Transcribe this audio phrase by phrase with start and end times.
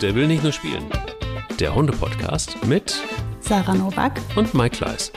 [0.00, 0.84] Der will nicht nur spielen.
[1.58, 2.98] Der Hunde-Podcast mit
[3.40, 5.12] Sarah Novak und Mike Kleiss.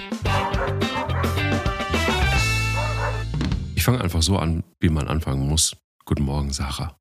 [3.75, 5.77] Ich fange einfach so an, wie man anfangen muss.
[6.03, 6.97] Guten Morgen, Sarah.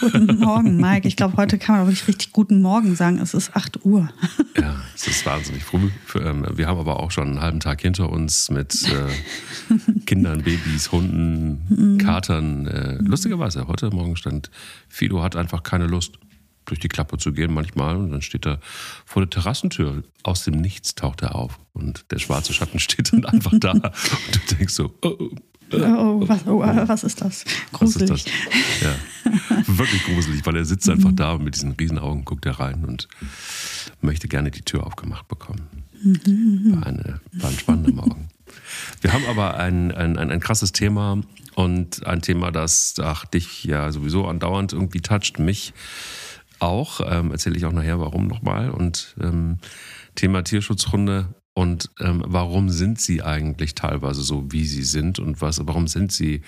[0.00, 1.06] Guten Morgen, Mike.
[1.06, 3.20] Ich glaube, heute kann man aber nicht richtig guten Morgen sagen.
[3.20, 4.08] Es ist 8 Uhr.
[4.60, 5.90] Ja, es ist wahnsinnig früh.
[6.16, 10.90] Ähm, wir haben aber auch schon einen halben Tag hinter uns mit äh, Kindern, Babys,
[10.90, 11.98] Hunden, mhm.
[11.98, 12.66] Katern.
[12.66, 14.50] Äh, lustigerweise, heute Morgen stand,
[14.88, 16.18] Fido hat einfach keine Lust,
[16.66, 17.96] durch die Klappe zu gehen manchmal.
[17.96, 18.60] Und dann steht er
[19.04, 20.02] vor der Terrassentür.
[20.22, 21.58] Aus dem Nichts taucht er auf.
[21.72, 23.72] Und der schwarze Schatten steht dann einfach da.
[23.72, 25.30] Und du denkst so, oh, oh
[25.72, 27.44] Oh, was, oh, was ist das?
[27.72, 28.10] Gruselig.
[28.10, 28.30] Ist
[28.80, 28.82] das?
[28.82, 32.84] Ja, wirklich gruselig, weil er sitzt einfach da und mit diesen Riesenaugen guckt er rein
[32.84, 33.08] und
[34.00, 35.66] möchte gerne die Tür aufgemacht bekommen.
[36.02, 38.28] War, eine, war ein spannender Morgen.
[39.00, 41.20] Wir haben aber ein, ein, ein, ein krasses Thema
[41.54, 45.74] und ein Thema, das ach, dich ja sowieso andauernd irgendwie toucht, mich
[46.58, 47.00] auch.
[47.04, 48.70] Ähm, Erzähle ich auch nachher, warum nochmal.
[48.70, 49.58] Und ähm,
[50.14, 55.66] Thema Tierschutzrunde und ähm, warum sind sie eigentlich teilweise so, wie sie sind und was,
[55.66, 56.42] warum sind sie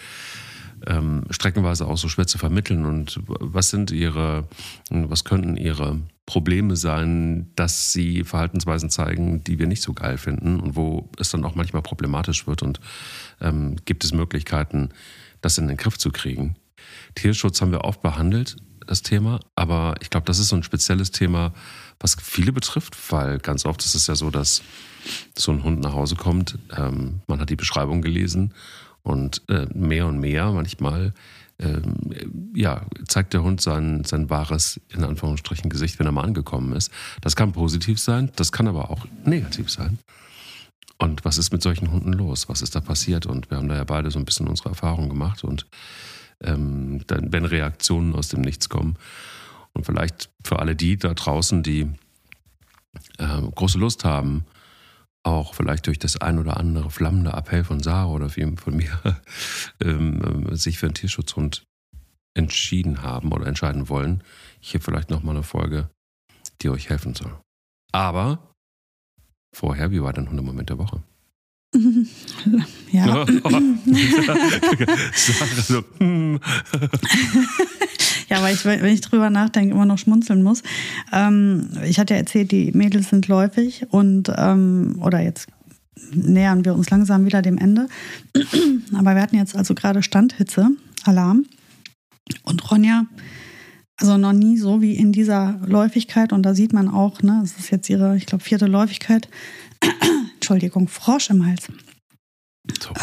[0.86, 4.48] ähm, streckenweise auch so schwer zu vermitteln und was sind ihre,
[4.90, 10.60] was könnten ihre Probleme sein, dass sie Verhaltensweisen zeigen, die wir nicht so geil finden
[10.60, 12.80] und wo es dann auch manchmal problematisch wird und
[13.40, 14.90] ähm, gibt es Möglichkeiten,
[15.40, 16.56] das in den Griff zu kriegen.
[17.14, 18.56] Tierschutz haben wir oft behandelt,
[18.88, 21.52] das Thema, aber ich glaube, das ist so ein spezielles Thema,
[22.00, 24.62] was viele betrifft, weil ganz oft ist es ja so, dass
[25.36, 28.54] so ein Hund nach Hause kommt, ähm, man hat die Beschreibung gelesen
[29.02, 31.12] und äh, mehr und mehr manchmal
[31.60, 36.72] ähm, ja, zeigt der Hund sein, sein wahres, in Anführungsstrichen, Gesicht, wenn er mal angekommen
[36.72, 36.92] ist.
[37.20, 39.98] Das kann positiv sein, das kann aber auch negativ sein.
[40.98, 42.48] Und was ist mit solchen Hunden los?
[42.48, 43.26] Was ist da passiert?
[43.26, 45.66] Und wir haben da ja beide so ein bisschen unsere Erfahrungen gemacht und
[46.42, 48.96] ähm, dann, wenn Reaktionen aus dem Nichts kommen.
[49.72, 51.90] Und vielleicht für alle die da draußen, die
[53.18, 54.44] äh, große Lust haben,
[55.22, 58.98] auch vielleicht durch das ein oder andere flammende Appell von Sarah oder von mir
[59.82, 61.64] ähm, ähm, sich für einen Tierschutzhund
[62.34, 64.22] entschieden haben oder entscheiden wollen,
[64.60, 65.90] hier vielleicht nochmal eine Folge,
[66.62, 67.36] die euch helfen soll.
[67.92, 68.54] Aber
[69.54, 71.02] vorher, wie war dein Hundemoment der Woche?
[72.90, 73.26] Ja.
[78.28, 80.62] ja, weil ich, wenn ich drüber nachdenke, immer noch schmunzeln muss.
[81.12, 85.48] Ähm, ich hatte ja erzählt, die Mädels sind läufig und ähm, oder jetzt
[86.12, 87.88] nähern wir uns langsam wieder dem Ende.
[88.94, 90.70] Aber wir hatten jetzt also gerade Standhitze,
[91.04, 91.44] Alarm.
[92.44, 93.04] Und Ronja,
[93.96, 97.58] also noch nie so wie in dieser Läufigkeit, und da sieht man auch, ne, es
[97.58, 99.28] ist jetzt ihre, ich glaube, vierte Läufigkeit,
[100.48, 101.68] Entschuldigung, Frosch im Hals.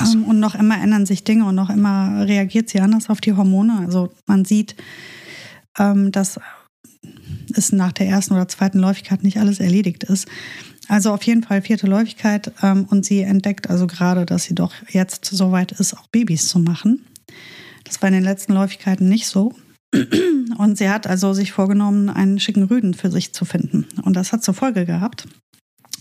[0.01, 3.33] Ähm, und noch immer ändern sich Dinge und noch immer reagiert sie anders auf die
[3.33, 3.77] Hormone.
[3.85, 4.75] Also man sieht,
[5.77, 6.39] ähm, dass
[7.53, 10.27] es nach der ersten oder zweiten Läufigkeit nicht alles erledigt ist.
[10.87, 14.73] Also auf jeden Fall vierte Läufigkeit ähm, und sie entdeckt also gerade, dass sie doch
[14.89, 17.05] jetzt so weit ist, auch Babys zu machen.
[17.83, 19.53] Das war in den letzten Läufigkeiten nicht so.
[20.57, 23.85] Und sie hat also sich vorgenommen, einen schicken Rüden für sich zu finden.
[24.03, 25.27] Und das hat zur Folge gehabt,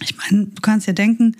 [0.02, 1.36] ich meine, du kannst dir denken,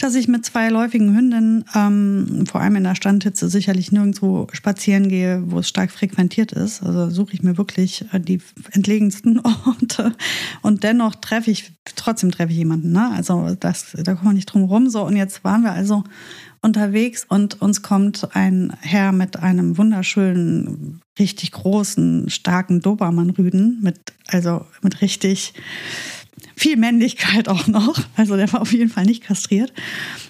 [0.00, 5.08] dass ich mit zwei läufigen Hündinnen, ähm, vor allem in der Standhitze, sicherlich nirgendwo spazieren
[5.08, 6.82] gehe, wo es stark frequentiert ist.
[6.82, 8.40] Also suche ich mir wirklich äh, die
[8.72, 10.14] entlegensten Orte.
[10.62, 12.92] Und dennoch treffe ich, trotzdem treffe ich jemanden.
[12.92, 13.10] Ne?
[13.14, 14.88] Also das, da kommen wir nicht drum rum.
[14.88, 16.04] So, und jetzt waren wir also
[16.62, 23.98] unterwegs und uns kommt ein Herr mit einem wunderschönen, richtig großen, starken Dobermann-Rüden, mit,
[24.28, 25.54] also mit richtig
[26.60, 27.98] viel Männlichkeit auch noch.
[28.16, 29.72] Also der war auf jeden Fall nicht kastriert.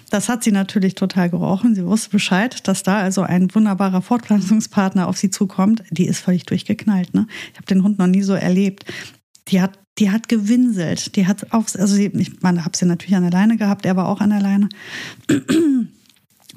[0.09, 1.75] Das hat sie natürlich total gerochen.
[1.75, 5.83] Sie wusste Bescheid, dass da also ein wunderbarer Fortpflanzungspartner auf sie zukommt.
[5.91, 7.13] Die ist völlig durchgeknallt.
[7.13, 7.27] Ne?
[7.51, 8.85] Ich habe den Hund noch nie so erlebt.
[9.49, 11.17] Die hat, die hat gewinselt.
[11.17, 14.07] Die hat aufs, also ich meine, habe sie natürlich an der Leine gehabt, er war
[14.07, 14.69] auch an der Leine.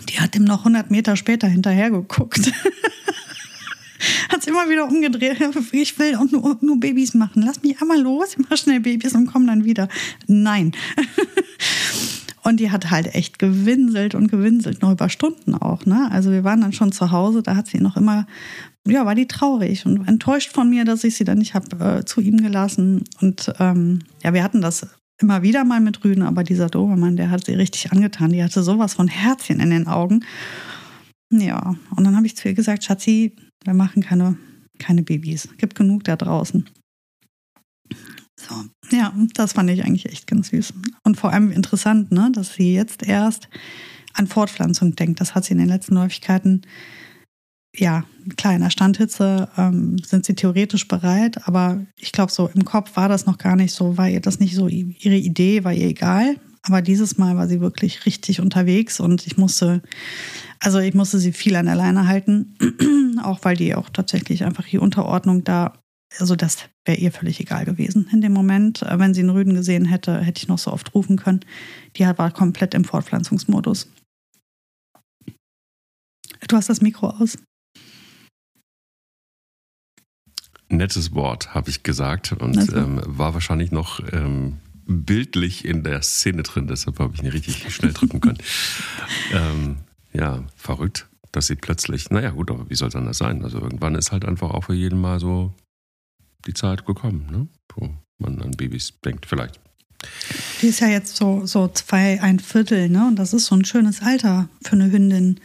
[0.09, 2.53] Die hat ihm noch 100 Meter später hinterher geguckt.
[4.29, 5.39] hat es immer wieder umgedreht.
[5.73, 7.43] Ich will auch nur, nur Babys machen.
[7.43, 9.89] Lass mich einmal los, ich mache schnell Babys und komme dann wieder.
[10.27, 10.73] Nein.
[12.45, 15.87] Und die hat halt echt gewinselt und gewinselt, noch über Stunden auch.
[15.87, 16.11] Ne?
[16.13, 18.27] Also wir waren dann schon zu Hause, da hat sie noch immer,
[18.87, 22.05] ja, war die traurig und enttäuscht von mir, dass ich sie dann nicht habe äh,
[22.05, 23.05] zu ihm gelassen.
[23.23, 24.87] Und ähm, ja, wir hatten das
[25.19, 28.33] immer wieder mal mit Rüden, aber dieser Dobermann, der hat sie richtig angetan.
[28.33, 30.23] Die hatte sowas von Herzchen in den Augen.
[31.31, 33.35] Ja, und dann habe ich zu ihr gesagt, Schatzi,
[33.65, 34.37] wir machen keine,
[34.79, 35.47] keine Babys.
[35.47, 36.69] Es gibt genug da draußen.
[38.37, 38.55] So,
[38.97, 40.75] ja, das fand ich eigentlich echt ganz süß.
[41.05, 43.49] Und vor allem interessant, ne, dass sie jetzt erst
[44.13, 45.21] an Fortpflanzung denkt.
[45.21, 46.63] Das hat sie in den letzten Läufigkeiten
[47.77, 48.05] ja,
[48.37, 52.97] klar, in der Standhitze ähm, sind sie theoretisch bereit, aber ich glaube, so im Kopf
[52.97, 55.89] war das noch gar nicht so, war ihr das nicht so ihre Idee, war ihr
[55.89, 56.37] egal.
[56.67, 59.83] Aber dieses Mal war sie wirklich richtig unterwegs und ich musste,
[60.61, 62.57] also ich musste sie viel an der Leine halten,
[63.23, 65.79] auch weil die auch tatsächlich einfach die Unterordnung da,
[66.19, 68.81] also das wäre ihr völlig egal gewesen in dem Moment.
[68.83, 71.41] Äh, wenn sie einen Rüden gesehen hätte, hätte ich noch so oft rufen können.
[71.97, 73.89] Die war komplett im Fortpflanzungsmodus.
[76.49, 77.37] Du hast das Mikro aus.
[80.71, 86.43] Nettes Wort, habe ich gesagt und ähm, war wahrscheinlich noch ähm, bildlich in der Szene
[86.43, 88.39] drin, deshalb habe ich nicht richtig schnell drücken können.
[89.33, 89.77] ähm,
[90.13, 93.43] ja, verrückt, dass sie plötzlich, naja gut, aber wie soll es anders sein?
[93.43, 95.53] Also irgendwann ist halt einfach auch für jeden mal so
[96.47, 97.49] die Zeit gekommen, ne?
[97.75, 99.61] wo man an Babys denkt, vielleicht.
[100.61, 103.07] Die ist ja jetzt so, so zwei, ein Viertel, ne?
[103.09, 105.41] Und das ist so ein schönes Alter für eine Hündin.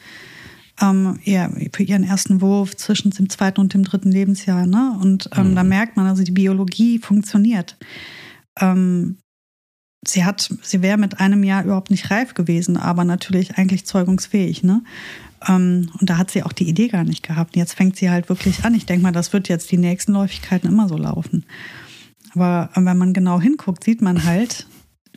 [0.82, 4.98] Ähm, ja, für ihren ersten Wurf zwischen dem zweiten und dem dritten Lebensjahr, ne?
[5.02, 5.56] Und ähm, mhm.
[5.56, 7.78] da merkt man, also die Biologie funktioniert.
[8.60, 9.18] Ähm,
[10.06, 14.64] sie hat, sie wäre mit einem Jahr überhaupt nicht reif gewesen, aber natürlich eigentlich zeugungsfähig,
[14.64, 14.84] ne?
[15.48, 17.56] Ähm, und da hat sie auch die Idee gar nicht gehabt.
[17.56, 18.76] Jetzt fängt sie halt wirklich an.
[18.76, 21.46] Ich denke mal, das wird jetzt die nächsten Läufigkeiten immer so laufen.
[22.34, 24.68] Aber wenn man genau hinguckt, sieht man halt,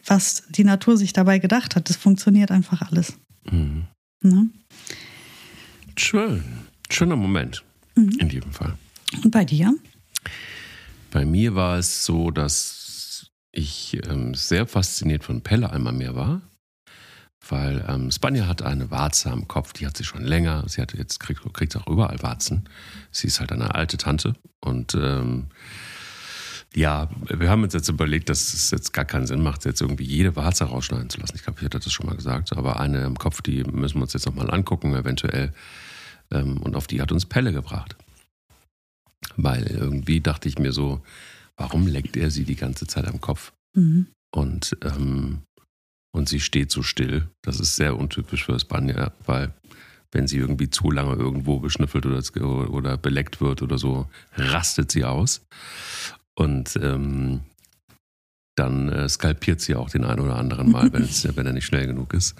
[0.07, 1.89] was die Natur sich dabei gedacht hat.
[1.89, 3.15] Das funktioniert einfach alles.
[3.51, 3.87] Mhm.
[4.23, 4.49] Ne?
[5.97, 6.43] Schön.
[6.89, 7.65] Schöner Moment.
[7.97, 8.17] Mhm.
[8.19, 8.75] In jedem Fall.
[9.25, 9.75] Und bei dir?
[11.11, 12.82] Bei mir war es so, dass
[13.53, 16.41] ich ähm, sehr fasziniert von Pelle einmal mehr war,
[17.49, 20.65] weil ähm, Spanja hat eine Warze am Kopf, die hat sie schon länger.
[20.67, 22.69] Sie hat jetzt kriegt, kriegt auch überall Warzen.
[23.11, 25.47] Sie ist halt eine alte Tante und ähm,
[26.75, 30.05] ja, wir haben uns jetzt überlegt, dass es jetzt gar keinen Sinn macht, jetzt irgendwie
[30.05, 31.37] jede Warze rausschneiden zu lassen.
[31.37, 34.03] Ich glaube, ich hatte das schon mal gesagt, aber eine im Kopf, die müssen wir
[34.03, 35.53] uns jetzt nochmal angucken, eventuell.
[36.31, 37.97] Ähm, und auf die hat uns Pelle gebracht.
[39.37, 41.03] Weil irgendwie dachte ich mir so,
[41.63, 43.53] warum leckt er sie die ganze Zeit am Kopf?
[43.75, 44.09] Mhm.
[44.35, 45.43] Und, ähm,
[46.13, 47.29] und sie steht so still.
[47.43, 49.55] Das ist sehr untypisch für Spanier, weil
[50.11, 55.05] wenn sie irgendwie zu lange irgendwo beschnüffelt oder, oder beleckt wird oder so, rastet sie
[55.05, 55.47] aus.
[56.35, 57.41] Und ähm,
[58.57, 61.07] dann äh, skalpiert sie auch den einen oder anderen Mal, wenn,
[61.47, 62.35] er nicht schnell genug ist.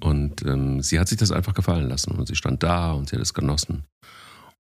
[0.00, 3.16] Und ähm, sie hat sich das einfach gefallen lassen und sie stand da und sie
[3.16, 3.84] hat es genossen.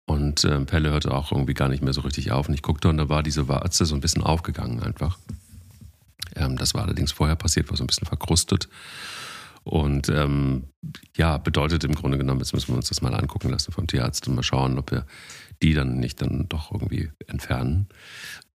[0.08, 2.48] Und äh, Pelle hörte auch irgendwie gar nicht mehr so richtig auf.
[2.48, 5.20] Und ich guckte und da war diese Warze so ein bisschen aufgegangen einfach.
[6.36, 8.70] Ähm, das war allerdings vorher passiert, war so ein bisschen verkrustet.
[9.64, 10.70] Und ähm,
[11.18, 14.26] ja, bedeutet im Grunde genommen, jetzt müssen wir uns das mal angucken lassen vom Tierarzt
[14.28, 15.06] und mal schauen, ob wir
[15.62, 17.88] die dann nicht dann doch irgendwie entfernen.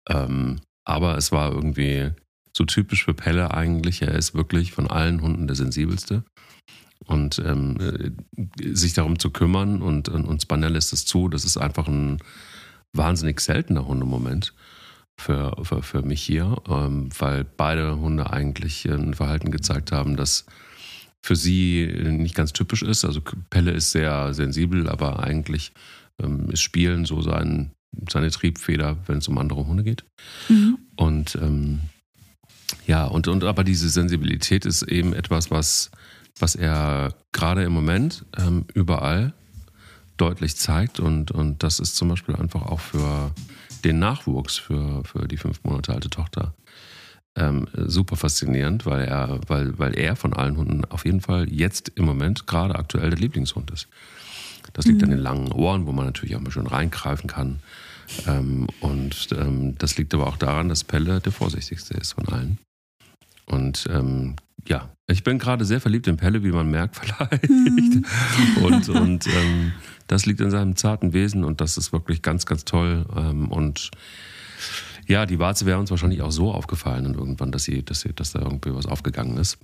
[0.07, 2.11] Ähm, aber es war irgendwie
[2.55, 4.01] so typisch für Pelle eigentlich.
[4.01, 6.23] Er ist wirklich von allen Hunden der sensibelste
[7.05, 11.29] und ähm, äh, sich darum zu kümmern und, und, und Spanell lässt es zu.
[11.29, 12.19] Das ist einfach ein
[12.93, 14.53] wahnsinnig seltener Hundemoment
[15.17, 20.45] für, für, für mich hier, ähm, weil beide Hunde eigentlich ein Verhalten gezeigt haben, das
[21.21, 23.05] für sie nicht ganz typisch ist.
[23.05, 25.71] Also Pelle ist sehr sensibel, aber eigentlich
[26.21, 27.71] ähm, ist Spielen so sein,
[28.09, 30.03] seine Triebfeder, wenn es um andere Hunde geht.
[30.49, 30.79] Mhm.
[30.95, 31.81] Und ähm,
[32.87, 35.91] ja, und, und aber diese Sensibilität ist eben etwas, was
[36.39, 39.33] was er gerade im Moment ähm, überall
[40.17, 40.99] deutlich zeigt.
[40.99, 43.31] Und, und das ist zum Beispiel einfach auch für
[43.83, 46.53] den Nachwuchs, für, für die fünf Monate alte Tochter
[47.35, 51.89] ähm, super faszinierend, weil er, weil, weil er von allen Hunden auf jeden Fall jetzt
[51.95, 53.87] im Moment gerade aktuell der Lieblingshund ist.
[54.73, 55.05] Das liegt mhm.
[55.05, 57.59] an den langen Ohren, wo man natürlich auch mal schön reingreifen kann.
[58.27, 62.57] Ähm, und ähm, das liegt aber auch daran, dass Pelle der vorsichtigste ist von allen.
[63.45, 64.35] Und ähm,
[64.67, 67.49] ja, ich bin gerade sehr verliebt in Pelle, wie man merkt vielleicht.
[67.49, 68.05] Mhm.
[68.61, 69.73] Und, und ähm,
[70.07, 73.05] das liegt in seinem zarten Wesen und das ist wirklich ganz, ganz toll.
[73.15, 73.91] Ähm, und
[75.07, 78.13] ja, die Warze wäre uns wahrscheinlich auch so aufgefallen und irgendwann, dass, sie, dass, sie,
[78.13, 79.57] dass da irgendwie was aufgegangen ist.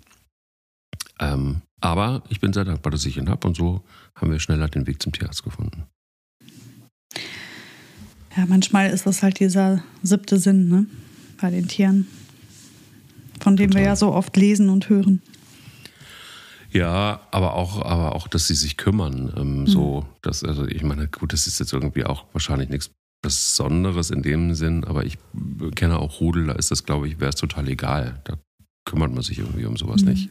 [1.20, 3.84] Ähm, aber ich bin sehr dankbar, dass ich ihn habe und so
[4.16, 5.84] haben wir schneller den Weg zum Tierarzt gefunden.
[8.36, 10.86] Ja, manchmal ist das halt dieser siebte Sinn ne?
[11.40, 12.08] bei den Tieren
[13.40, 13.82] von dem Total.
[13.82, 15.22] wir ja so oft lesen und hören.
[16.72, 19.34] Ja, aber auch, aber auch, dass sie sich kümmern.
[19.38, 19.68] Ähm, mhm.
[19.68, 22.92] So, dass, also ich meine, gut, das ist jetzt irgendwie auch wahrscheinlich nichts
[23.22, 25.18] Besonderes in dem Sinn, aber ich
[25.76, 28.22] kenne auch Rudel, da ist das, glaube ich, wäre es total egal.
[28.26, 28.38] Da
[28.86, 30.10] kümmert man sich irgendwie um sowas mhm.
[30.10, 30.30] nicht.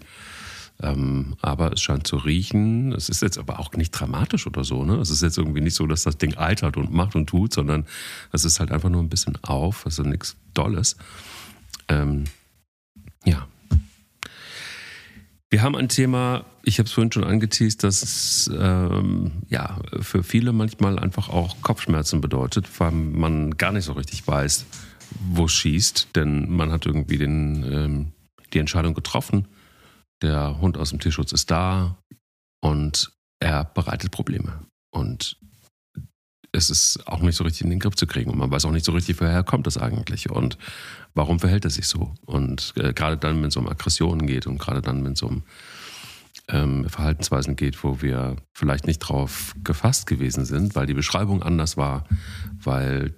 [0.83, 2.93] Ähm, aber es scheint zu riechen.
[2.93, 4.85] Es ist jetzt aber auch nicht dramatisch oder so.
[4.85, 4.97] Ne?
[4.97, 7.87] Es ist jetzt irgendwie nicht so, dass das Ding altert und macht und tut, sondern
[8.33, 9.87] es ist halt einfach nur ein bisschen auf.
[9.87, 10.97] Also nichts Dolles.
[11.89, 12.25] Ähm,
[13.27, 13.47] ja.
[15.49, 20.53] Wir haben ein Thema, ich habe es vorhin schon angeteased, das ähm, ja, für viele
[20.53, 24.67] manchmal einfach auch Kopfschmerzen bedeutet, weil man gar nicht so richtig weiß,
[25.31, 28.13] wo es schießt, denn man hat irgendwie den, ähm,
[28.53, 29.47] die Entscheidung getroffen,
[30.21, 31.97] der Hund aus dem Tierschutz ist da
[32.61, 34.61] und er bereitet Probleme.
[34.91, 35.37] Und
[36.53, 38.73] es ist auch nicht so richtig in den Griff zu kriegen und man weiß auch
[38.73, 40.59] nicht so richtig, woher kommt das eigentlich und
[41.17, 42.15] warum verhält er sich so.
[42.27, 45.43] Und äh, gerade dann, wenn es um Aggressionen geht und gerade dann, wenn es um
[46.49, 51.77] ähm, Verhaltensweisen geht, wo wir vielleicht nicht drauf gefasst gewesen sind, weil die Beschreibung anders
[51.77, 52.05] war,
[52.63, 53.15] weil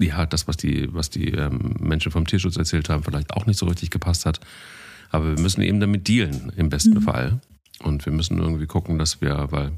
[0.00, 3.58] ja, das, was die, was die ähm, Menschen vom Tierschutz erzählt haben, vielleicht auch nicht
[3.58, 4.40] so richtig gepasst hat.
[5.10, 7.02] Aber wir müssen eben damit dealen, im besten mhm.
[7.02, 7.40] Fall.
[7.80, 9.72] Und wir müssen irgendwie gucken, dass wir, weil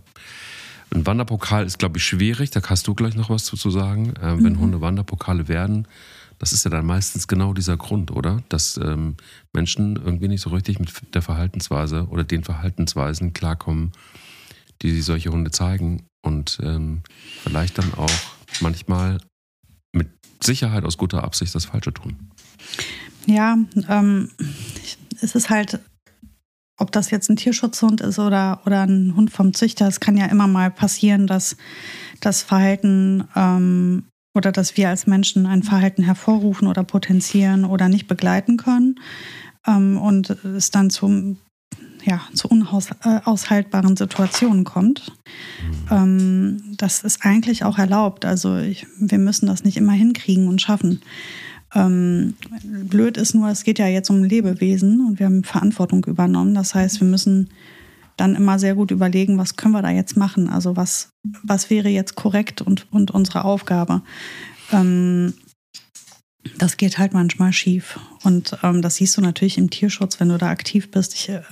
[0.95, 4.15] ein Wanderpokal ist, glaube ich, schwierig, da hast du gleich noch was zu sagen.
[4.23, 4.45] Ähm, mhm.
[4.45, 5.87] Wenn Hunde Wanderpokale werden,
[6.39, 8.43] das ist ja dann meistens genau dieser Grund, oder?
[8.49, 9.17] Dass ähm,
[9.53, 13.93] Menschen irgendwie nicht so richtig mit der Verhaltensweise oder den Verhaltensweisen klarkommen,
[14.83, 17.03] die solche Hunde zeigen und ähm,
[17.43, 18.11] vielleicht dann auch
[18.61, 19.19] manchmal
[19.93, 20.09] mit
[20.43, 22.31] Sicherheit aus guter Absicht das Falsche tun.
[23.27, 23.57] Ja,
[23.89, 24.31] ähm,
[25.21, 25.81] es ist halt
[26.79, 30.27] ob das jetzt ein Tierschutzhund ist oder, oder ein Hund vom Züchter, es kann ja
[30.27, 31.57] immer mal passieren, dass
[32.21, 34.05] das Verhalten ähm,
[34.37, 39.01] oder dass wir als Menschen ein Verhalten hervorrufen oder potenzieren oder nicht begleiten können
[39.67, 41.39] ähm, und es dann zum
[42.05, 45.13] ja, zu unaushaltbaren äh, Situationen kommt.
[45.91, 48.25] Ähm, das ist eigentlich auch erlaubt.
[48.25, 51.01] Also ich, wir müssen das nicht immer hinkriegen und schaffen.
[51.75, 56.55] Ähm, blöd ist nur, es geht ja jetzt um Lebewesen und wir haben Verantwortung übernommen.
[56.55, 57.51] Das heißt, wir müssen
[58.17, 60.49] dann immer sehr gut überlegen, was können wir da jetzt machen?
[60.49, 61.11] Also was,
[61.43, 64.03] was wäre jetzt korrekt und, und unsere Aufgabe?
[64.73, 65.35] Ähm,
[66.59, 67.99] das geht halt manchmal schief.
[68.23, 71.15] Und ähm, das siehst du natürlich im Tierschutz, wenn du da aktiv bist.
[71.15, 71.43] Ich äh,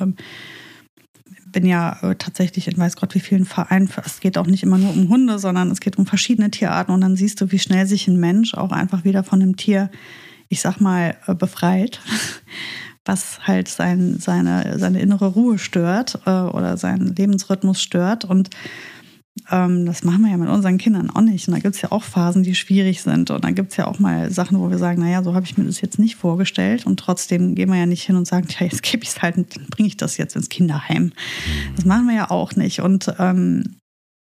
[1.47, 3.91] bin ja äh, tatsächlich in weiß Gott wie vielen Vereinen.
[4.05, 6.95] Es geht auch nicht immer nur um Hunde, sondern es geht um verschiedene Tierarten.
[6.95, 9.91] Und dann siehst du, wie schnell sich ein Mensch auch einfach wieder von einem Tier,
[10.49, 12.01] ich sag mal, äh, befreit.
[13.05, 18.25] Was halt sein, seine, seine innere Ruhe stört äh, oder seinen Lebensrhythmus stört.
[18.25, 18.51] Und
[19.51, 21.49] ähm, das machen wir ja mit unseren Kindern auch nicht.
[21.49, 23.31] Und da gibt es ja auch Phasen, die schwierig sind.
[23.31, 25.59] Und dann gibt es ja auch mal Sachen, wo wir sagen, naja, so habe ich
[25.59, 26.87] mir das jetzt nicht vorgestellt.
[26.87, 29.37] Und trotzdem gehen wir ja nicht hin und sagen, ja, jetzt gebe ich es halt,
[29.37, 31.13] dann bringe ich das jetzt ins Kinderheim.
[31.77, 32.81] Das machen wir ja auch nicht.
[32.81, 33.77] Und ähm,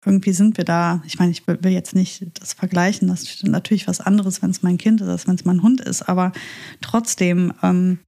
[0.04, 3.88] irgendwie sind wir da, ich meine, ich will jetzt nicht das vergleichen, das ist natürlich
[3.88, 6.32] was anderes, wenn es mein Kind ist, als wenn es mein Hund ist, aber
[6.80, 7.98] trotzdem ähm,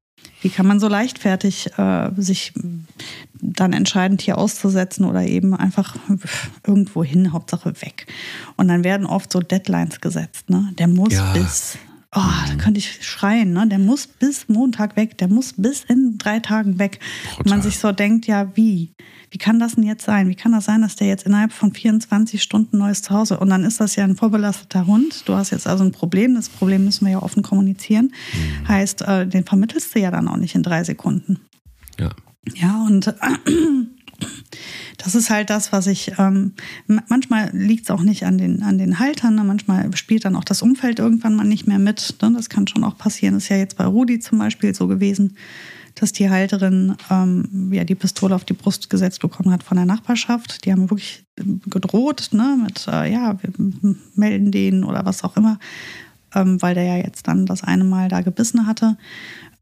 [0.42, 2.52] wie kann man so leichtfertig äh, sich
[3.40, 5.96] dann entscheiden, Tier auszusetzen oder eben einfach
[6.66, 8.06] irgendwo hin, Hauptsache weg.
[8.56, 10.50] Und dann werden oft so Deadlines gesetzt.
[10.50, 10.72] Ne?
[10.78, 11.32] Der muss ja.
[11.32, 11.78] bis,
[12.14, 13.66] oh, da könnte ich schreien, ne?
[13.66, 17.00] der muss bis Montag weg, der muss bis in drei Tagen weg.
[17.00, 17.38] Brutal.
[17.38, 18.92] Und man sich so denkt, ja, wie?
[19.30, 20.28] Wie kann das denn jetzt sein?
[20.28, 23.64] Wie kann das sein, dass der jetzt innerhalb von 24 Stunden neues Zuhause und dann
[23.64, 25.22] ist das ja ein vorbelasteter Hund.
[25.26, 26.34] Du hast jetzt also ein Problem.
[26.34, 28.12] Das Problem müssen wir ja offen kommunizieren.
[28.32, 28.68] Mhm.
[28.68, 31.38] Heißt, äh, den vermittelst du ja dann auch nicht in drei Sekunden.
[31.98, 32.10] Ja.
[32.54, 33.14] Ja, und äh,
[34.98, 36.54] das ist halt das, was ich, ähm,
[36.86, 39.44] manchmal liegt es auch nicht an den, an den Haltern, ne?
[39.44, 42.16] manchmal spielt dann auch das Umfeld irgendwann mal nicht mehr mit.
[42.20, 42.32] Ne?
[42.34, 43.34] Das kann schon auch passieren.
[43.34, 45.36] Das ist ja jetzt bei Rudi zum Beispiel so gewesen
[46.00, 49.84] dass die Halterin ähm, ja die Pistole auf die Brust gesetzt bekommen hat von der
[49.84, 50.64] Nachbarschaft.
[50.64, 55.58] Die haben wirklich gedroht, ne, mit äh, ja, wir melden den oder was auch immer,
[56.34, 58.96] ähm, weil der ja jetzt dann das eine Mal da gebissen hatte.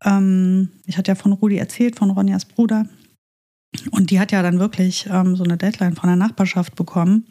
[0.05, 2.87] Ähm, ich hatte ja von Rudi erzählt, von Ronjas Bruder.
[3.91, 7.27] Und die hat ja dann wirklich ähm, so eine Deadline von der Nachbarschaft bekommen.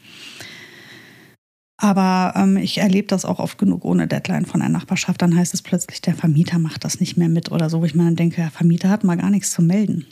[1.78, 5.22] Aber ähm, ich erlebe das auch oft genug ohne Deadline von der Nachbarschaft.
[5.22, 7.94] Dann heißt es plötzlich, der Vermieter macht das nicht mehr mit oder so, wo ich
[7.94, 10.08] mir dann denke, der Vermieter hat mal gar nichts zu melden.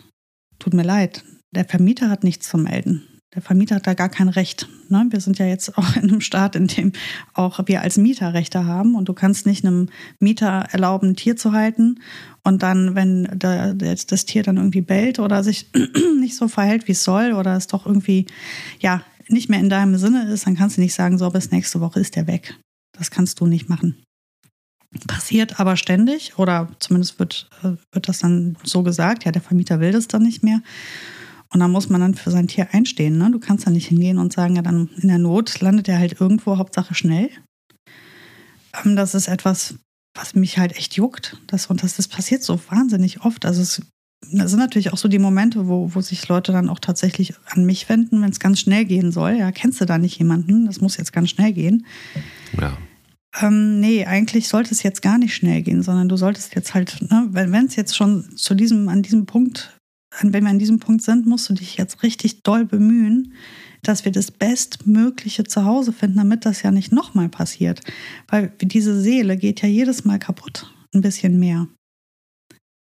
[0.59, 3.03] Tut mir leid, der Vermieter hat nichts zu melden.
[3.33, 4.69] Der Vermieter hat da gar kein Recht.
[4.87, 5.07] Ne?
[5.09, 6.93] Wir sind ja jetzt auch in einem Staat, in dem
[7.33, 11.35] auch wir als Mieter Rechte haben und du kannst nicht einem Mieter erlauben, ein Tier
[11.35, 11.99] zu halten
[12.43, 15.71] und dann, wenn das Tier dann irgendwie bellt oder sich
[16.19, 18.27] nicht so verhält, wie es soll oder es doch irgendwie
[18.79, 21.81] ja nicht mehr in deinem Sinne ist, dann kannst du nicht sagen, so bis nächste
[21.81, 22.57] Woche ist der weg.
[22.97, 24.01] Das kannst du nicht machen.
[25.07, 29.79] Passiert aber ständig oder zumindest wird, äh, wird das dann so gesagt, ja, der Vermieter
[29.79, 30.61] will das dann nicht mehr.
[31.53, 33.17] Und dann muss man dann für sein Tier einstehen.
[33.17, 33.29] Ne?
[33.31, 36.19] Du kannst da nicht hingehen und sagen, ja, dann in der Not landet er halt
[36.19, 37.29] irgendwo, Hauptsache schnell.
[38.83, 39.75] Ähm, das ist etwas,
[40.15, 41.37] was mich halt echt juckt.
[41.47, 43.45] Das, und das, das passiert so wahnsinnig oft.
[43.45, 43.81] Also es
[44.31, 47.65] das sind natürlich auch so die Momente, wo, wo sich Leute dann auch tatsächlich an
[47.65, 49.37] mich wenden, wenn es ganz schnell gehen soll.
[49.37, 50.65] Ja, kennst du da nicht jemanden?
[50.65, 51.85] Das muss jetzt ganz schnell gehen.
[52.59, 52.77] Ja.
[53.41, 57.01] Ähm, nee, eigentlich sollte es jetzt gar nicht schnell gehen, sondern du solltest jetzt halt,
[57.09, 59.75] ne, wenn es jetzt schon zu diesem, an diesem Punkt
[60.21, 63.33] wenn wir an diesem Punkt sind, musst du dich jetzt richtig doll bemühen,
[63.83, 67.81] dass wir das Bestmögliche zu Hause finden, damit das ja nicht nochmal passiert.
[68.27, 71.67] Weil diese Seele geht ja jedes Mal kaputt, ein bisschen mehr.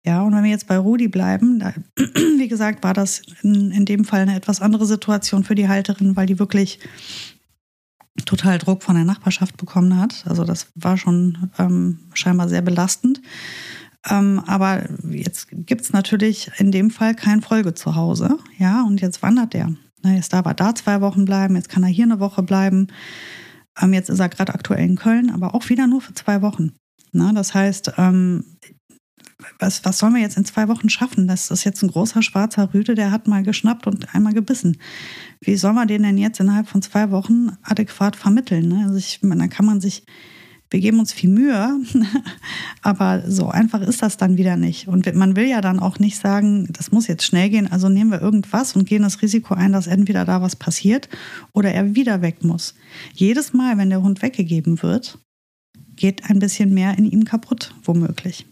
[0.03, 3.85] Ja, und wenn wir jetzt bei Rudi bleiben, da, wie gesagt, war das in, in
[3.85, 6.79] dem Fall eine etwas andere Situation für die Halterin, weil die wirklich
[8.25, 10.25] total Druck von der Nachbarschaft bekommen hat.
[10.27, 13.21] Also das war schon ähm, scheinbar sehr belastend.
[14.09, 18.37] Ähm, aber jetzt gibt es natürlich in dem Fall kein Folge zu Hause.
[18.57, 19.73] Ja, und jetzt wandert der.
[20.03, 22.87] Jetzt darf er da zwei Wochen bleiben, jetzt kann er hier eine Woche bleiben.
[23.79, 26.73] Ähm, jetzt ist er gerade aktuell in Köln, aber auch wieder nur für zwei Wochen.
[27.11, 28.57] Na, das heißt, ähm,
[29.59, 31.27] was, was sollen wir jetzt in zwei Wochen schaffen?
[31.27, 34.77] Das ist jetzt ein großer schwarzer Rüde, der hat mal geschnappt und einmal gebissen.
[35.39, 38.67] Wie soll man den denn jetzt innerhalb von zwei Wochen adäquat vermitteln?
[38.67, 38.85] Ne?
[38.85, 40.05] Also ich, dann kann man sich,
[40.69, 41.79] wir geben uns viel Mühe,
[42.81, 44.87] aber so einfach ist das dann wieder nicht.
[44.87, 48.11] Und man will ja dann auch nicht sagen, das muss jetzt schnell gehen, also nehmen
[48.11, 51.09] wir irgendwas und gehen das Risiko ein, dass entweder da was passiert
[51.53, 52.75] oder er wieder weg muss.
[53.13, 55.17] Jedes Mal, wenn der Hund weggegeben wird,
[55.95, 58.50] geht ein bisschen mehr in ihm kaputt, womöglich.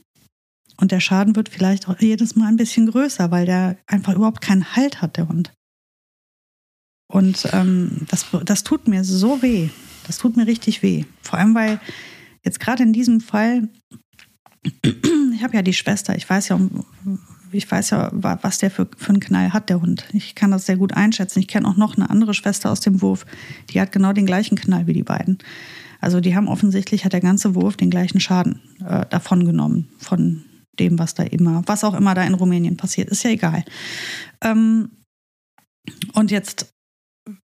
[0.79, 4.39] Und der Schaden wird vielleicht auch jedes Mal ein bisschen größer, weil der einfach überhaupt
[4.39, 5.53] keinen Halt hat, der Hund.
[7.11, 9.69] Und ähm, das, das tut mir so weh.
[10.07, 11.03] Das tut mir richtig weh.
[11.21, 11.81] Vor allem, weil
[12.45, 13.67] jetzt gerade in diesem Fall,
[14.83, 16.59] ich habe ja die Schwester, ich weiß ja,
[17.51, 20.05] ich weiß ja, was der für, für einen Knall hat, der Hund.
[20.13, 21.39] Ich kann das sehr gut einschätzen.
[21.39, 23.25] Ich kenne auch noch eine andere Schwester aus dem Wurf,
[23.71, 25.39] die hat genau den gleichen Knall wie die beiden.
[25.99, 30.45] Also die haben offensichtlich, hat der ganze Wurf den gleichen Schaden äh, davon genommen, von
[30.79, 33.63] dem, was da immer, was auch immer da in Rumänien passiert, ist ja egal.
[34.41, 34.89] Ähm,
[36.13, 36.73] und jetzt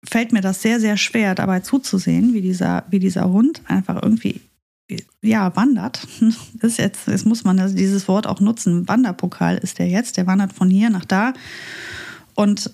[0.03, 4.41] fällt mir das sehr, sehr schwer, dabei zuzusehen, wie dieser, wie dieser Hund einfach irgendwie
[5.21, 6.07] ja, wandert.
[6.61, 8.87] Das ist jetzt, jetzt muss man also dieses Wort auch nutzen.
[8.87, 11.33] Wanderpokal ist der jetzt, der wandert von hier nach da.
[12.35, 12.71] Und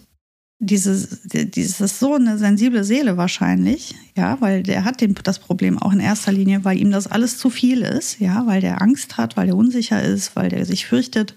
[0.64, 5.92] dieses, dieses so eine sensible Seele wahrscheinlich, ja, weil der hat den, das Problem auch
[5.92, 9.36] in erster Linie, weil ihm das alles zu viel ist, ja, weil der Angst hat,
[9.38, 11.34] weil der unsicher ist, weil der sich fürchtet.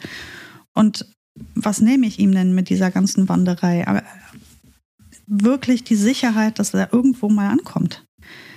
[0.74, 1.06] Und
[1.54, 3.88] was nehme ich ihm denn mit dieser ganzen Wanderei?
[3.88, 4.02] Aber
[5.26, 8.04] wirklich die Sicherheit, dass er irgendwo mal ankommt,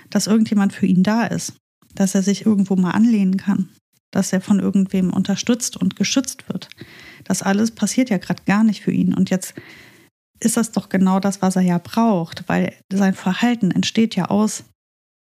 [0.09, 1.53] dass irgendjemand für ihn da ist,
[1.95, 3.69] dass er sich irgendwo mal anlehnen kann,
[4.11, 6.67] dass er von irgendwem unterstützt und geschützt wird.
[7.23, 9.13] Das alles passiert ja gerade gar nicht für ihn.
[9.13, 9.53] Und jetzt
[10.39, 14.63] ist das doch genau das, was er ja braucht, weil sein Verhalten entsteht ja aus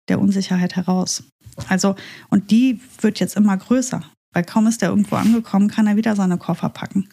[0.08, 1.24] der Unsicherheit heraus.
[1.68, 1.96] Also,
[2.30, 6.16] und die wird jetzt immer größer, weil kaum ist er irgendwo angekommen, kann er wieder
[6.16, 7.08] seine Koffer packen.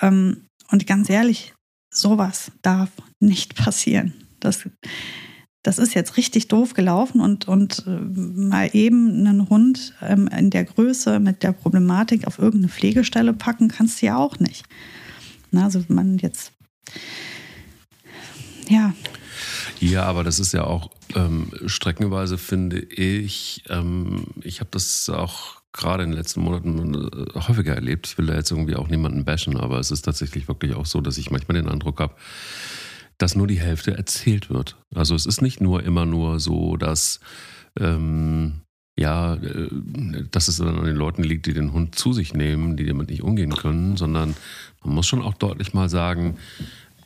[0.00, 1.54] Ähm, und ganz ehrlich,
[1.92, 4.14] sowas darf nicht passieren.
[4.40, 4.68] Das,
[5.62, 10.50] das ist jetzt richtig doof gelaufen und, und äh, mal eben einen Hund ähm, in
[10.50, 14.64] der Größe mit der Problematik auf irgendeine Pflegestelle packen, kannst du ja auch nicht.
[15.50, 16.52] Na, also man jetzt
[18.68, 18.94] ja.
[19.80, 25.60] Ja, aber das ist ja auch ähm, streckenweise, finde ich, ähm, ich habe das auch
[25.72, 28.06] gerade in den letzten Monaten äh, häufiger erlebt.
[28.06, 31.00] Ich will da jetzt irgendwie auch niemanden bashen, aber es ist tatsächlich wirklich auch so,
[31.00, 32.14] dass ich manchmal den Eindruck habe,
[33.18, 34.76] dass nur die Hälfte erzählt wird.
[34.94, 37.20] Also es ist nicht nur immer nur so, dass
[37.78, 38.62] ähm,
[38.98, 39.68] ja, äh,
[40.30, 43.10] dass es dann an den Leuten liegt, die den Hund zu sich nehmen, die damit
[43.10, 44.34] nicht umgehen können, sondern
[44.82, 46.36] man muss schon auch deutlich mal sagen,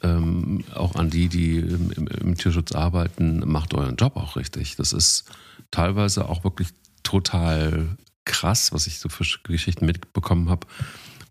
[0.02, 4.76] ähm, auch an die, die im, im, im, Tierschutz arbeiten, macht euren Job auch richtig.
[4.76, 5.24] Das ist
[5.70, 6.68] teilweise auch wirklich
[7.02, 10.66] total krass, was ich so für Geschichten mitbekommen habe,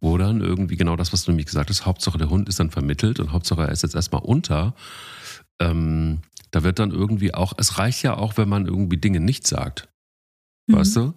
[0.02, 2.72] wo dann irgendwie genau das, was du nämlich gesagt hast, Hauptsache der Hund ist dann
[2.72, 4.76] vermittelt und Hauptsache er ist jetzt erstmal unter.
[5.60, 6.20] Ähm,
[6.52, 9.88] da wird dann irgendwie auch, es reicht ja auch, wenn man irgendwie Dinge nicht sagt.
[10.67, 10.76] Mhm.
[10.76, 11.13] Weißt du?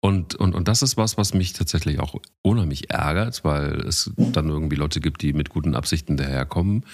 [0.00, 4.48] Und, und, und das ist was, was mich tatsächlich auch unheimlich ärgert, weil es dann
[4.48, 6.84] irgendwie Leute gibt, die mit guten Absichten daherkommen.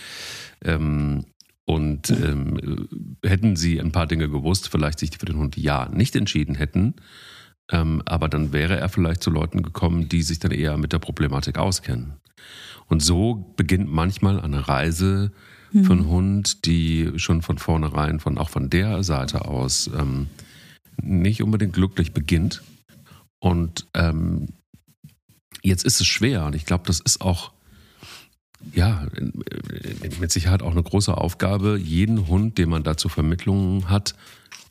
[0.62, 1.24] Ähm,
[1.64, 2.88] und ähm,
[3.22, 6.94] hätten sie ein paar Dinge gewusst, vielleicht sich für den Hund ja nicht entschieden hätten,
[7.70, 10.98] ähm, aber dann wäre er vielleicht zu Leuten gekommen, die sich dann eher mit der
[10.98, 12.14] Problematik auskennen.
[12.87, 15.32] Und so beginnt manchmal eine Reise
[15.72, 15.84] mhm.
[15.84, 20.28] für einen Hund, die schon von vornherein, von auch von der Seite aus ähm,
[21.02, 22.62] nicht unbedingt glücklich beginnt.
[23.38, 24.48] Und ähm,
[25.62, 27.52] jetzt ist es schwer und ich glaube, das ist auch
[28.72, 29.06] ja,
[30.20, 34.14] mit Sicherheit auch eine große Aufgabe, jeden Hund, den man da zur Vermittlung hat,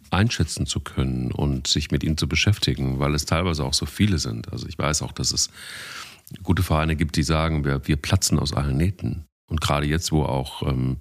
[0.10, 4.20] einschätzen zu können und sich mit ihm zu beschäftigen, weil es teilweise auch so viele
[4.20, 4.52] sind.
[4.52, 5.50] Also ich weiß auch, dass es
[6.44, 9.26] gute Vereine gibt, die sagen, wir, wir platzen aus allen Nähten.
[9.50, 10.98] Und gerade jetzt, wo auch ähm,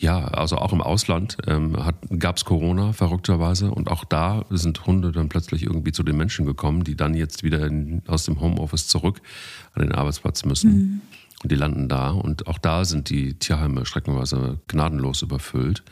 [0.00, 1.76] Ja, also auch im Ausland ähm,
[2.18, 6.46] gab es Corona verrückterweise und auch da sind Hunde dann plötzlich irgendwie zu den Menschen
[6.46, 9.20] gekommen, die dann jetzt wieder in, aus dem Homeoffice zurück
[9.72, 10.72] an den Arbeitsplatz müssen.
[10.72, 11.00] Mhm.
[11.42, 15.84] Und die landen da und auch da sind die Tierheime streckenweise gnadenlos überfüllt.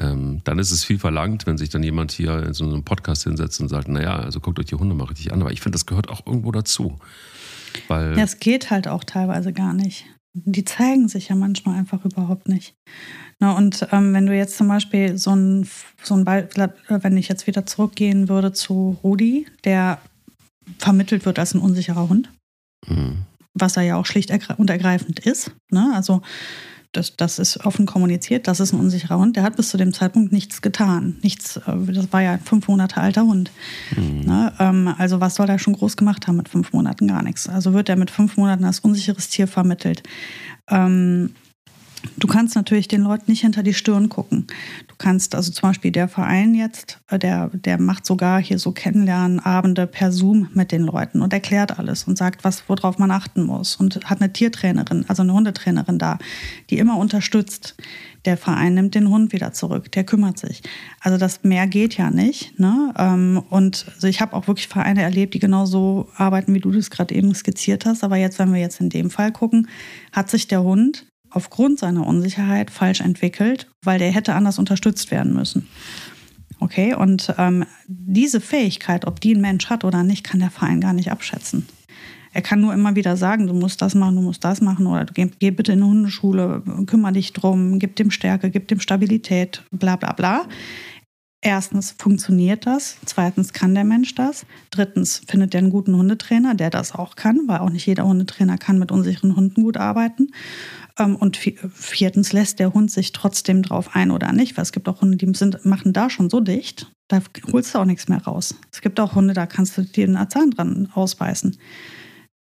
[0.00, 3.24] Ähm, dann ist es viel verlangt, wenn sich dann jemand hier in so einem Podcast
[3.24, 5.40] hinsetzt und sagt, naja, also guckt euch die Hunde mal richtig an.
[5.40, 6.98] Aber ich finde, das gehört auch irgendwo dazu.
[7.88, 10.06] Weil ja, es geht halt auch teilweise gar nicht.
[10.34, 12.74] Die zeigen sich ja manchmal einfach überhaupt nicht.
[13.38, 15.68] Na, und ähm, wenn du jetzt zum Beispiel so ein,
[16.02, 16.48] so ein Ball,
[16.88, 20.00] wenn ich jetzt wieder zurückgehen würde zu Rudi, der
[20.78, 22.30] vermittelt wird als ein unsicherer Hund,
[22.86, 23.22] mhm.
[23.54, 25.52] was er ja auch schlicht und ergreifend ist.
[25.70, 25.92] Ne?
[25.94, 26.22] Also
[26.96, 29.36] das, das ist offen kommuniziert, das ist ein unsicherer Hund.
[29.36, 31.16] Der hat bis zu dem Zeitpunkt nichts getan.
[31.22, 33.50] Nichts, äh, das war ja ein fünf Monate alter Hund.
[33.96, 34.20] Mhm.
[34.20, 34.52] Ne?
[34.58, 37.08] Ähm, also was soll er schon groß gemacht haben mit fünf Monaten?
[37.08, 37.48] Gar nichts.
[37.48, 40.02] Also wird er mit fünf Monaten als unsicheres Tier vermittelt.
[40.70, 41.34] Ähm,
[42.16, 44.46] Du kannst natürlich den Leuten nicht hinter die Stirn gucken.
[44.88, 48.72] Du kannst, also zum Beispiel der Verein jetzt, äh, der, der macht sogar hier so
[48.72, 53.44] Kennenlernabende per Zoom mit den Leuten und erklärt alles und sagt, was, worauf man achten
[53.44, 53.76] muss.
[53.76, 56.18] Und hat eine Tiertrainerin, also eine Hundetrainerin da,
[56.70, 57.76] die immer unterstützt.
[58.24, 60.62] Der Verein nimmt den Hund wieder zurück, der kümmert sich.
[61.00, 62.58] Also das mehr geht ja nicht.
[62.58, 62.94] Ne?
[62.96, 66.90] Ähm, und also ich habe auch wirklich Vereine erlebt, die genauso arbeiten, wie du das
[66.90, 68.02] gerade eben skizziert hast.
[68.02, 69.68] Aber jetzt, wenn wir jetzt in dem Fall gucken,
[70.12, 75.34] hat sich der Hund aufgrund seiner Unsicherheit falsch entwickelt, weil der hätte anders unterstützt werden
[75.34, 75.68] müssen.
[76.60, 80.80] Okay, und ähm, diese Fähigkeit, ob die ein Mensch hat oder nicht, kann der Verein
[80.80, 81.66] gar nicht abschätzen.
[82.32, 85.04] Er kann nur immer wieder sagen, du musst das machen, du musst das machen oder
[85.04, 89.62] geh, geh bitte in eine Hundeschule, kümmere dich drum, gib dem Stärke, gib dem Stabilität,
[89.70, 90.46] bla bla bla.
[91.46, 96.70] Erstens funktioniert das, zweitens kann der Mensch das, drittens findet er einen guten Hundetrainer, der
[96.70, 100.28] das auch kann, weil auch nicht jeder Hundetrainer kann mit unsicheren Hunden gut arbeiten.
[100.98, 104.88] Ähm, und viertens lässt der Hund sich trotzdem drauf ein oder nicht, weil es gibt
[104.88, 107.20] auch Hunde, die sind, machen da schon so dicht, da
[107.52, 108.54] holst du auch nichts mehr raus.
[108.72, 111.56] Es gibt auch Hunde, da kannst du dir einen Zahn dran ausbeißen.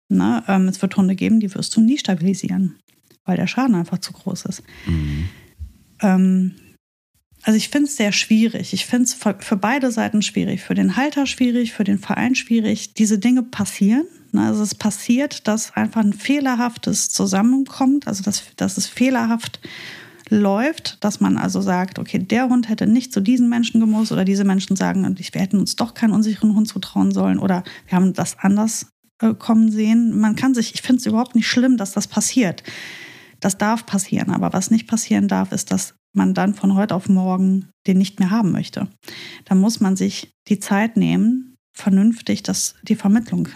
[0.09, 2.77] Na, ähm, es wird Hunde geben, die wirst du nie stabilisieren,
[3.23, 4.63] weil der Schaden einfach zu groß ist.
[4.85, 5.29] Mhm.
[6.01, 6.55] Ähm,
[7.43, 8.73] also ich finde es sehr schwierig.
[8.73, 10.61] Ich finde es für, für beide Seiten schwierig.
[10.61, 12.93] Für den Halter schwierig, für den Verein schwierig.
[12.93, 14.05] Diese Dinge passieren.
[14.31, 19.59] Ne, also es passiert, dass einfach ein fehlerhaftes zusammenkommt, also dass, dass es fehlerhaft
[20.29, 24.23] läuft, dass man also sagt, okay, der Hund hätte nicht zu diesen Menschen gemusst oder
[24.23, 28.13] diese Menschen sagen, wir hätten uns doch keinen unsicheren Hund zutrauen sollen oder wir haben
[28.13, 28.87] das anders
[29.21, 30.17] äh, kommen sehen.
[30.17, 32.63] Man kann sich, ich finde es überhaupt nicht schlimm, dass das passiert.
[33.41, 37.09] Das darf passieren, aber was nicht passieren darf, ist, dass man dann von heute auf
[37.09, 38.87] morgen den nicht mehr haben möchte.
[39.45, 43.49] Da muss man sich die Zeit nehmen, vernünftig das, die Vermittlung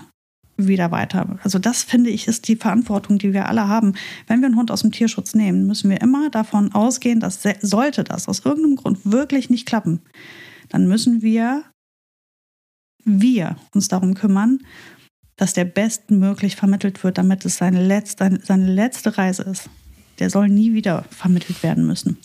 [0.57, 1.37] wieder weiter.
[1.43, 3.93] Also das finde ich ist die Verantwortung, die wir alle haben.
[4.27, 8.03] Wenn wir einen Hund aus dem Tierschutz nehmen, müssen wir immer davon ausgehen, dass sollte
[8.03, 10.01] das aus irgendeinem Grund wirklich nicht klappen,
[10.69, 11.63] dann müssen wir
[13.05, 14.59] wir uns darum kümmern,
[15.35, 19.69] dass der bestmöglich vermittelt wird, damit es seine letzte, seine letzte Reise ist.
[20.19, 22.17] Der soll nie wieder vermittelt werden müssen.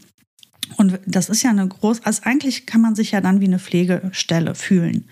[0.77, 3.59] Und das ist ja eine große, also eigentlich kann man sich ja dann wie eine
[3.59, 5.05] Pflegestelle fühlen.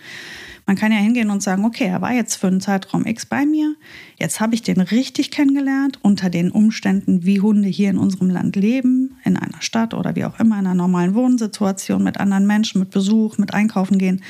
[0.68, 3.46] Man kann ja hingehen und sagen, okay, er war jetzt für einen Zeitraum X bei
[3.46, 3.74] mir,
[4.18, 8.54] jetzt habe ich den richtig kennengelernt unter den Umständen, wie Hunde hier in unserem Land
[8.54, 12.80] leben, in einer Stadt oder wie auch immer, in einer normalen Wohnsituation mit anderen Menschen,
[12.80, 14.22] mit Besuch, mit Einkaufen gehen.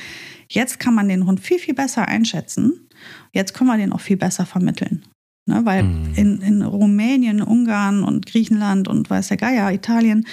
[0.47, 2.87] Jetzt kann man den Hund viel, viel besser einschätzen.
[3.33, 5.03] Jetzt können wir den auch viel besser vermitteln.
[5.45, 6.13] Ne, weil mhm.
[6.15, 10.25] in, in Rumänien, Ungarn und Griechenland und weiß der Geier, Italien,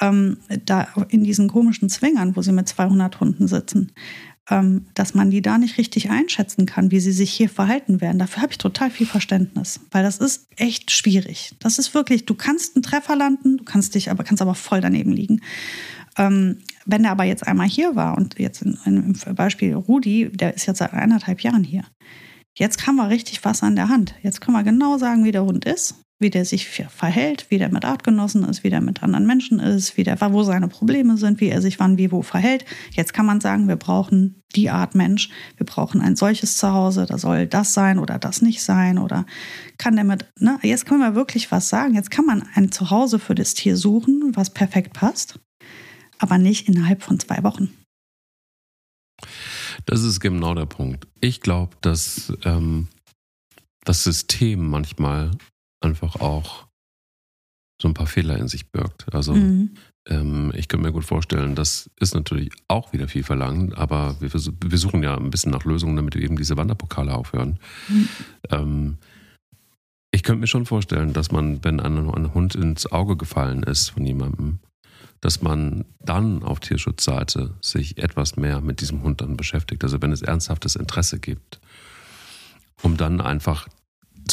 [0.00, 3.92] ähm, da in diesen komischen Zwingern, wo sie mit 200 Hunden sitzen,
[4.46, 8.18] dass man die da nicht richtig einschätzen kann, wie sie sich hier verhalten werden.
[8.18, 11.54] Dafür habe ich total viel Verständnis, weil das ist echt schwierig.
[11.60, 14.82] Das ist wirklich, du kannst einen Treffer landen, du kannst dich aber, kannst aber voll
[14.82, 15.40] daneben liegen.
[16.18, 20.30] Ähm, wenn er aber jetzt einmal hier war und jetzt in, in, im Beispiel Rudi,
[20.30, 21.84] der ist jetzt seit eineinhalb Jahren hier.
[22.56, 24.14] Jetzt haben wir richtig was an der Hand.
[24.22, 27.70] Jetzt können wir genau sagen, wie der Hund ist wie der sich verhält, wie der
[27.70, 31.40] mit Artgenossen ist, wie der mit anderen Menschen ist, wie der, wo seine Probleme sind,
[31.40, 32.64] wie er sich wann, wie, wo verhält.
[32.92, 37.18] Jetzt kann man sagen, wir brauchen die Art Mensch, wir brauchen ein solches Zuhause, da
[37.18, 39.26] soll das sein oder das nicht sein oder
[39.76, 40.58] kann der mit, ne?
[40.62, 41.94] Jetzt können wir wirklich was sagen.
[41.94, 45.40] Jetzt kann man ein Zuhause für das Tier suchen, was perfekt passt,
[46.18, 47.70] aber nicht innerhalb von zwei Wochen.
[49.86, 51.08] Das ist genau der Punkt.
[51.20, 52.88] Ich glaube, dass ähm,
[53.84, 55.32] das System manchmal
[55.84, 56.66] einfach auch
[57.80, 59.12] so ein paar Fehler in sich birgt.
[59.12, 59.76] Also mhm.
[60.08, 64.32] ähm, ich könnte mir gut vorstellen, das ist natürlich auch wieder viel verlangt, aber wir,
[64.32, 67.58] wir suchen ja ein bisschen nach Lösungen, damit wir eben diese Wanderpokale aufhören.
[67.88, 68.08] Mhm.
[68.50, 68.98] Ähm,
[70.12, 73.90] ich könnte mir schon vorstellen, dass man, wenn ein, ein Hund ins Auge gefallen ist
[73.90, 74.60] von jemandem,
[75.20, 79.82] dass man dann auf Tierschutzseite sich etwas mehr mit diesem Hund dann beschäftigt.
[79.82, 81.60] Also wenn es ernsthaftes Interesse gibt,
[82.82, 83.66] um dann einfach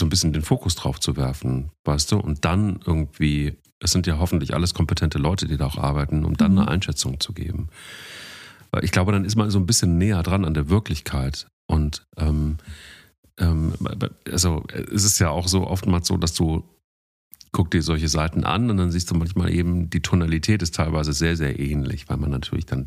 [0.01, 4.07] so ein bisschen den Fokus drauf zu werfen, weißt du, und dann irgendwie, es sind
[4.07, 6.67] ja hoffentlich alles kompetente Leute, die da auch arbeiten, um dann eine mhm.
[6.67, 7.69] Einschätzung zu geben.
[8.81, 11.47] Ich glaube, dann ist man so ein bisschen näher dran an der Wirklichkeit.
[11.67, 12.57] Und ähm,
[13.37, 13.73] ähm,
[14.31, 16.63] also es ist ja auch so oftmals so, dass du
[17.51, 21.13] guck dir solche Seiten an und dann siehst du manchmal eben, die Tonalität ist teilweise
[21.13, 22.85] sehr, sehr ähnlich, weil man natürlich dann,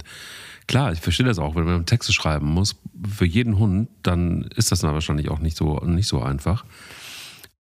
[0.67, 4.73] klar, ich verstehe das auch, wenn man Texte schreiben muss, für jeden Hund, dann ist
[4.73, 6.65] das dann wahrscheinlich auch nicht so, nicht so einfach.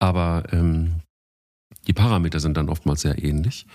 [0.02, 0.96] Aber ähm,
[1.86, 3.66] die Parameter sind dann oftmals sehr ähnlich.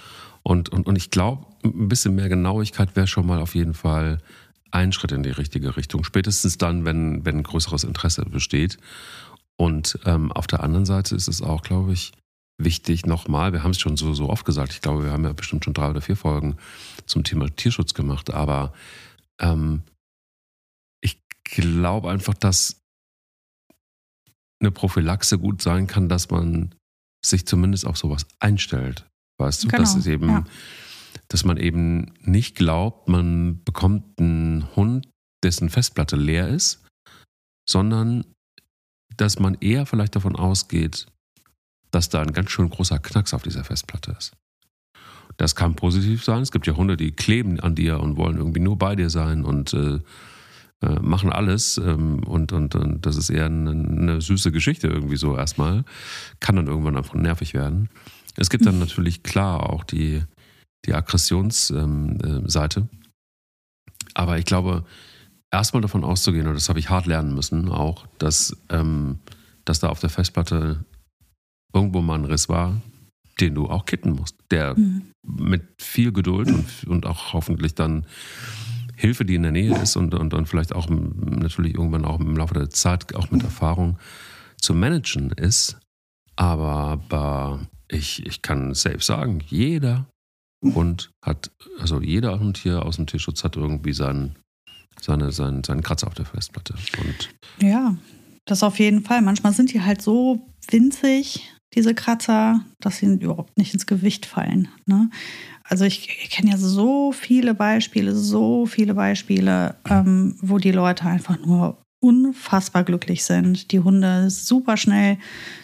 [0.44, 4.18] Und, und, und ich glaube, ein bisschen mehr Genauigkeit wäre schon mal auf jeden Fall
[4.70, 6.04] ein Schritt in die richtige Richtung.
[6.04, 8.78] Spätestens dann, wenn, wenn größeres Interesse besteht.
[9.56, 12.12] Und ähm, auf der anderen Seite ist es auch, glaube ich,
[12.58, 15.32] wichtig nochmal, wir haben es schon so, so oft gesagt, ich glaube, wir haben ja
[15.32, 16.58] bestimmt schon drei oder vier Folgen
[17.06, 18.74] zum Thema Tierschutz gemacht, aber
[19.40, 19.84] ähm,
[21.00, 22.82] ich glaube einfach, dass
[24.60, 26.74] eine Prophylaxe gut sein kann, dass man
[27.26, 29.06] sich zumindest auf sowas einstellt.
[29.40, 30.44] Weißt du, genau, dass es eben, ja.
[31.28, 35.08] dass man eben nicht glaubt, man bekommt einen Hund,
[35.44, 36.84] dessen Festplatte leer ist,
[37.70, 38.26] sondern
[39.16, 41.08] dass man eher vielleicht davon ausgeht,
[41.92, 44.34] dass da ein ganz schön großer Knacks auf dieser Festplatte ist.
[45.38, 46.42] Das kann positiv sein.
[46.42, 49.46] Es gibt ja Hunde, die kleben an dir und wollen irgendwie nur bei dir sein
[49.46, 50.00] und äh,
[50.84, 51.78] äh, machen alles.
[51.78, 55.84] Ähm, und, und, und das ist eher eine, eine, süße Geschichte irgendwie so erstmal.
[56.40, 57.90] Kann dann irgendwann einfach nervig werden.
[58.36, 58.82] Es gibt dann mhm.
[58.82, 60.24] natürlich klar auch die,
[60.86, 62.80] die Aggressionsseite.
[62.80, 62.88] Ähm, äh,
[64.14, 64.86] Aber ich glaube,
[65.52, 69.20] erstmal davon auszugehen, und das habe ich hart lernen müssen, auch, dass, ähm,
[69.66, 70.86] dass da auf der Festplatte
[71.74, 72.80] irgendwo mal ein Riss war,
[73.40, 75.12] den du auch kitten musst, der mhm.
[75.24, 78.06] mit viel Geduld und, und auch hoffentlich dann
[78.98, 82.36] Hilfe, die in der Nähe ist und, und, und vielleicht auch natürlich irgendwann auch im
[82.36, 84.00] Laufe der Zeit, auch mit Erfahrung
[84.60, 85.78] zu managen ist.
[86.36, 90.08] Aber, aber ich, ich kann selbst sagen, jeder
[90.64, 94.36] Hund hat, also jeder Hund hier aus dem Tierschutz hat irgendwie seinen,
[95.00, 96.74] seine, seinen, seinen Kratzer auf der Festplatte.
[97.00, 97.30] Und
[97.62, 97.96] ja,
[98.46, 99.22] das auf jeden Fall.
[99.22, 104.70] Manchmal sind die halt so winzig, diese Kratzer, dass sie überhaupt nicht ins Gewicht fallen.
[104.86, 105.10] Ne?
[105.64, 111.06] Also ich, ich kenne ja so viele Beispiele, so viele Beispiele, ähm, wo die Leute
[111.06, 115.18] einfach nur unfassbar glücklich sind, die Hunde super schnell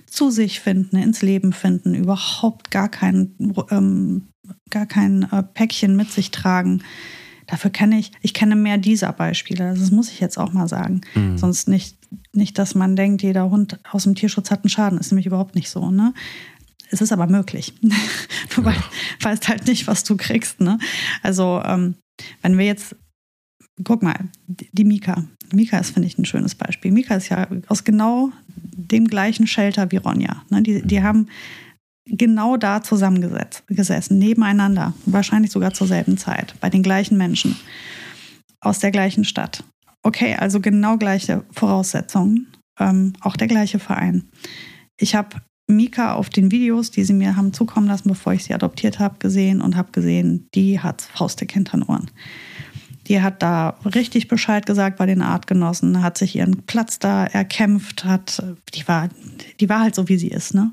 [0.06, 3.36] zu sich finden, ins Leben finden, überhaupt gar kein,
[3.70, 4.28] ähm,
[4.70, 6.84] gar kein äh, Päckchen mit sich tragen.
[7.48, 9.74] Dafür kenne ich, ich kenne mehr dieser Beispiele.
[9.78, 11.02] Das muss ich jetzt auch mal sagen.
[11.16, 11.38] Mhm.
[11.38, 11.98] Sonst nicht,
[12.34, 15.00] nicht, dass man denkt, jeder Hund aus dem Tierschutz hat einen Schaden.
[15.00, 15.92] Ist nämlich überhaupt nicht so.
[15.92, 16.14] Ne?
[16.90, 17.74] Es ist aber möglich.
[18.56, 18.76] du ja.
[19.22, 20.60] weißt halt nicht, was du kriegst.
[20.60, 20.78] Ne?
[21.22, 21.96] Also, ähm,
[22.42, 22.96] wenn wir jetzt,
[23.84, 25.26] guck mal, die Mika.
[25.52, 26.92] Mika ist, finde ich, ein schönes Beispiel.
[26.92, 30.44] Mika ist ja aus genau dem gleichen Shelter wie Ronja.
[30.50, 30.62] Ne?
[30.62, 31.28] Die, die haben
[32.06, 37.56] genau da zusammengesessen, nebeneinander, wahrscheinlich sogar zur selben Zeit, bei den gleichen Menschen,
[38.60, 39.64] aus der gleichen Stadt.
[40.04, 42.48] Okay, also genau gleiche Voraussetzungen,
[42.80, 44.30] ähm, auch der gleiche Verein.
[44.98, 45.38] Ich habe
[45.68, 49.18] Mika auf den Videos, die sie mir haben zukommen lassen, bevor ich sie adoptiert habe,
[49.20, 52.12] gesehen und habe gesehen, die hat faustdick hinter den Ohren.
[53.08, 58.06] Die hat da richtig Bescheid gesagt bei den Artgenossen, hat sich ihren Platz da erkämpft,
[58.06, 59.10] hat, die war,
[59.60, 60.72] die war halt so, wie sie ist, ne?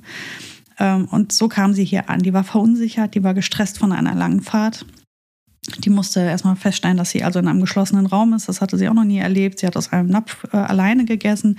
[0.79, 2.21] Ähm, und so kam sie hier an.
[2.21, 4.87] Die war verunsichert, die war gestresst von einer langen Fahrt.
[5.79, 8.49] Die musste erstmal feststellen, dass sie also in einem geschlossenen Raum ist.
[8.49, 9.59] Das hatte sie auch noch nie erlebt.
[9.59, 11.59] Sie hat aus einem Napf äh, alleine gegessen.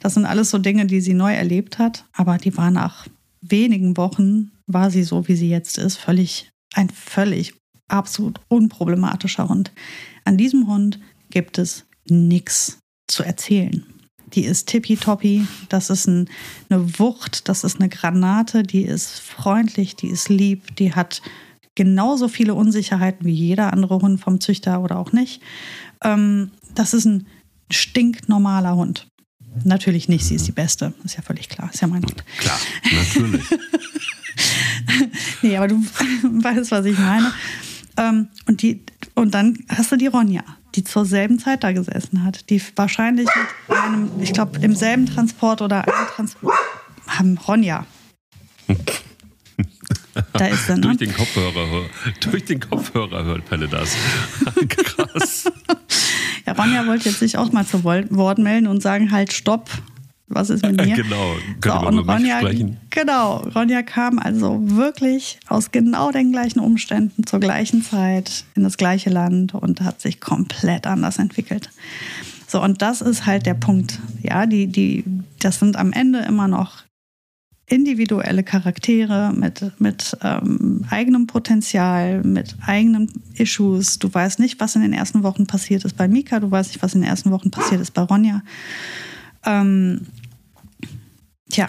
[0.00, 2.04] Das sind alles so Dinge, die sie neu erlebt hat.
[2.12, 3.06] Aber die war nach
[3.40, 7.54] wenigen Wochen, war sie so, wie sie jetzt ist, völlig, ein völlig
[7.88, 9.72] absolut unproblematischer Hund.
[10.24, 13.86] An diesem Hund gibt es nichts zu erzählen
[14.34, 16.28] die ist tippitoppi, das ist ein,
[16.68, 21.22] eine Wucht, das ist eine Granate, die ist freundlich, die ist lieb, die hat
[21.78, 25.40] genauso viele Unsicherheiten wie jeder andere Hund vom Züchter oder auch nicht.
[26.02, 27.28] Ähm, das ist ein
[27.70, 29.06] stinknormaler Hund.
[29.62, 32.24] Natürlich nicht, sie ist die Beste, ist ja völlig klar, ist ja mein Hund.
[32.38, 32.58] Klar,
[32.92, 33.44] natürlich.
[35.42, 35.76] nee, aber du
[36.22, 37.32] weißt, was ich meine.
[37.96, 38.82] Ähm, und, die,
[39.14, 40.42] und dann hast du die Ronja
[40.74, 43.26] die zur selben Zeit da gesessen hat, die wahrscheinlich
[43.68, 46.54] mit einem, ich glaube, im selben Transport oder einem Transport,
[47.06, 47.86] haben Ronja.
[50.32, 50.82] Da ist er, ne?
[50.82, 51.86] durch, den Kopfhörer,
[52.20, 53.96] durch den Kopfhörer hört Pelle das.
[54.68, 55.50] Krass.
[56.46, 59.70] ja, Ronja wollte jetzt sich auch mal zu Wort melden und sagen, halt, stopp.
[60.30, 60.94] Was ist mit mir?
[60.94, 62.76] Genau, können so, wir und Ronja, sprechen.
[62.90, 68.76] Genau, Ronja kam also wirklich aus genau den gleichen Umständen zur gleichen Zeit in das
[68.76, 71.70] gleiche Land und hat sich komplett anders entwickelt.
[72.46, 74.00] So, und das ist halt der Punkt.
[74.22, 75.04] Ja, die, die,
[75.38, 76.82] das sind am Ende immer noch
[77.68, 83.98] individuelle Charaktere mit, mit ähm, eigenem Potenzial, mit eigenen Issues.
[83.98, 86.82] Du weißt nicht, was in den ersten Wochen passiert ist bei Mika, du weißt nicht,
[86.82, 88.42] was in den ersten Wochen passiert ist bei Ronja.
[89.44, 90.06] Ähm,
[91.50, 91.68] tja,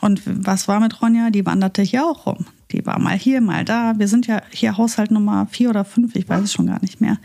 [0.00, 1.30] und was war mit Ronja?
[1.30, 2.46] Die wanderte hier auch rum.
[2.72, 3.94] Die war mal hier, mal da.
[3.98, 7.00] Wir sind ja hier Haushalt Nummer vier oder fünf, ich weiß es schon gar nicht
[7.00, 7.18] mehr.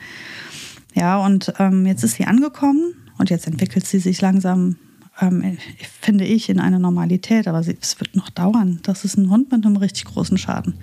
[0.94, 4.76] Ja, und ähm, jetzt ist sie angekommen und jetzt entwickelt sie sich langsam
[5.22, 5.58] ähm,
[6.02, 7.48] finde ich, in eine Normalität.
[7.48, 8.80] Aber es wird noch dauern.
[8.84, 10.76] Das ist ein Hund mit einem richtig großen Schaden.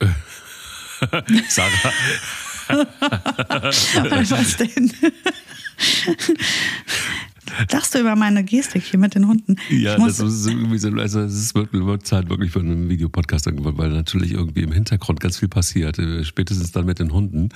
[1.48, 1.92] Sarah.
[2.70, 4.92] Was denn?
[7.70, 9.56] Lachst du über meine Gestik hier mit den Hunden?
[9.70, 13.78] Ja, das ist irgendwie so, also es wirklich, wird Zeit wirklich für einen Videopodcast geworden,
[13.78, 17.50] weil natürlich irgendwie im Hintergrund ganz viel passiert, äh, spätestens dann mit den Hunden.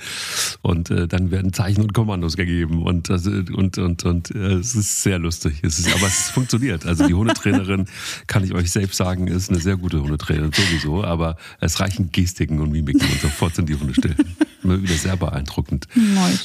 [0.61, 4.75] Und äh, dann werden Zeichen und Kommandos gegeben und, also, und, und, und äh, es
[4.75, 5.59] ist sehr lustig.
[5.61, 6.85] Es ist, aber es funktioniert.
[6.85, 7.85] Also die Hundetrainerin,
[8.27, 12.59] kann ich euch selbst sagen, ist eine sehr gute Hundetrainerin sowieso, aber es reichen Gestiken
[12.59, 14.15] und Mimiken und sofort sind die Hunde still.
[14.63, 15.87] Immer wieder sehr beeindruckend.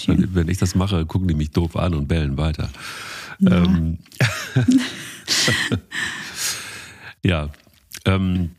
[0.07, 2.69] Wenn, wenn ich das mache, gucken die mich doof an und bellen weiter.
[3.41, 3.65] Ja.
[3.65, 3.99] Ähm,
[7.25, 7.49] ja.
[8.05, 8.51] Ähm,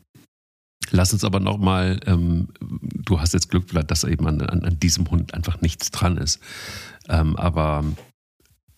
[0.90, 5.10] lass uns aber nochmal, ähm, du hast jetzt Glück, dass eben an, an, an, diesem
[5.10, 6.40] Hund einfach nichts dran ist.
[7.08, 7.84] Ähm, aber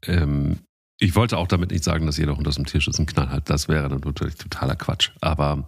[0.07, 0.59] ähm,
[0.99, 3.51] ich wollte auch damit nicht sagen, dass jeder Hund aus dem Tierschutz einen Knall hat.
[3.51, 5.11] Das wäre natürlich totaler Quatsch.
[5.21, 5.67] Aber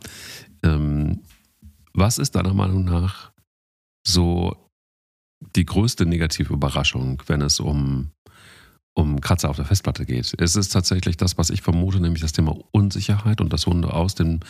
[0.62, 1.20] ähm,
[1.92, 3.32] was ist deiner Meinung nach
[4.06, 4.56] so
[5.56, 8.10] die größte negative Überraschung, wenn es um
[8.96, 10.34] um Kratzer auf der Festplatte geht.
[10.38, 14.14] Es ist tatsächlich das, was ich vermute, nämlich das Thema Unsicherheit und dass Hunde aus,
[14.14, 14.40] dem,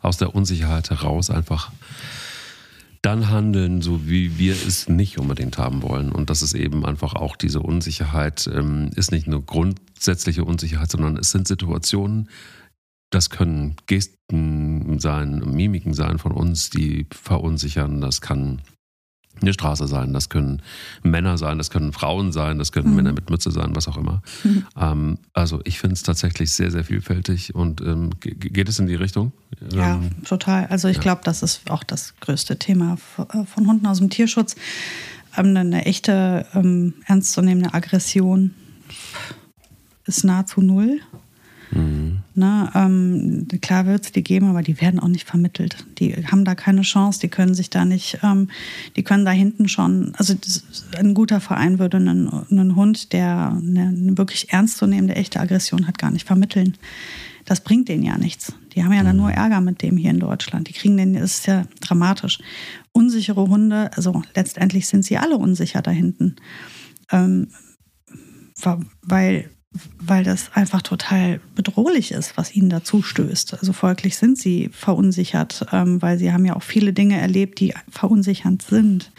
[0.00, 1.70] aus der Unsicherheit heraus einfach
[3.02, 6.12] dann handeln, so wie wir es nicht unbedingt haben wollen.
[6.12, 11.18] Und das ist eben einfach auch diese Unsicherheit, ähm, ist nicht eine grundsätzliche Unsicherheit, sondern
[11.18, 12.30] es sind Situationen,
[13.10, 18.00] das können Gesten sein, Mimiken sein von uns, die verunsichern.
[18.00, 18.62] Das kann
[19.40, 20.62] eine Straße sein, das können
[21.02, 22.96] Männer sein, das können Frauen sein, das können mhm.
[22.96, 24.22] Männer mit Mütze sein, was auch immer.
[24.44, 24.66] Mhm.
[24.80, 28.94] Ähm, also ich finde es tatsächlich sehr, sehr vielfältig und ähm, geht es in die
[28.94, 29.32] Richtung?
[29.72, 30.66] Ja, ähm, total.
[30.66, 31.02] Also ich ja.
[31.02, 34.56] glaube, das ist auch das größte Thema äh, von Hunden aus dem Tierschutz.
[35.36, 38.54] Ähm, eine echte, ähm, ernstzunehmende Aggression
[40.06, 41.00] ist nahezu null.
[41.72, 42.19] Mhm.
[42.34, 45.84] Ne, ähm, klar wird es die geben, aber die werden auch nicht vermittelt.
[45.98, 48.48] Die haben da keine Chance, die können sich da nicht, ähm,
[48.94, 50.34] die können da hinten schon, also
[50.96, 56.12] ein guter Verein würde einen, einen Hund, der eine wirklich ernstzunehmende, echte Aggression hat, gar
[56.12, 56.76] nicht vermitteln.
[57.46, 58.52] Das bringt denen ja nichts.
[58.74, 59.22] Die haben ja dann mhm.
[59.22, 60.68] nur Ärger mit dem hier in Deutschland.
[60.68, 62.38] Die kriegen den, das ist ja dramatisch.
[62.92, 66.36] Unsichere Hunde, also letztendlich sind sie alle unsicher da hinten.
[67.10, 67.48] Ähm,
[69.02, 69.50] weil
[70.00, 73.54] weil das einfach total bedrohlich ist, was ihnen dazu stößt.
[73.54, 77.74] Also folglich sind sie verunsichert, ähm, weil sie haben ja auch viele Dinge erlebt, die
[77.88, 79.12] verunsichernd sind.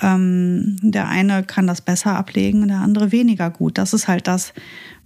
[0.00, 3.78] Ähm, der eine kann das besser ablegen, der andere weniger gut.
[3.78, 4.52] Das ist halt das,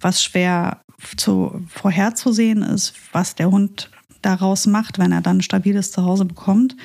[0.01, 0.83] was schwer
[1.17, 6.77] zu, vorherzusehen ist, was der Hund daraus macht, wenn er dann ein stabiles Zuhause bekommt.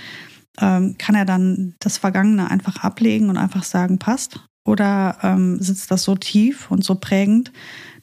[0.61, 5.91] Ähm, kann er dann das Vergangene einfach ablegen und einfach sagen, passt, oder ähm, sitzt
[5.91, 7.53] das so tief und so prägend,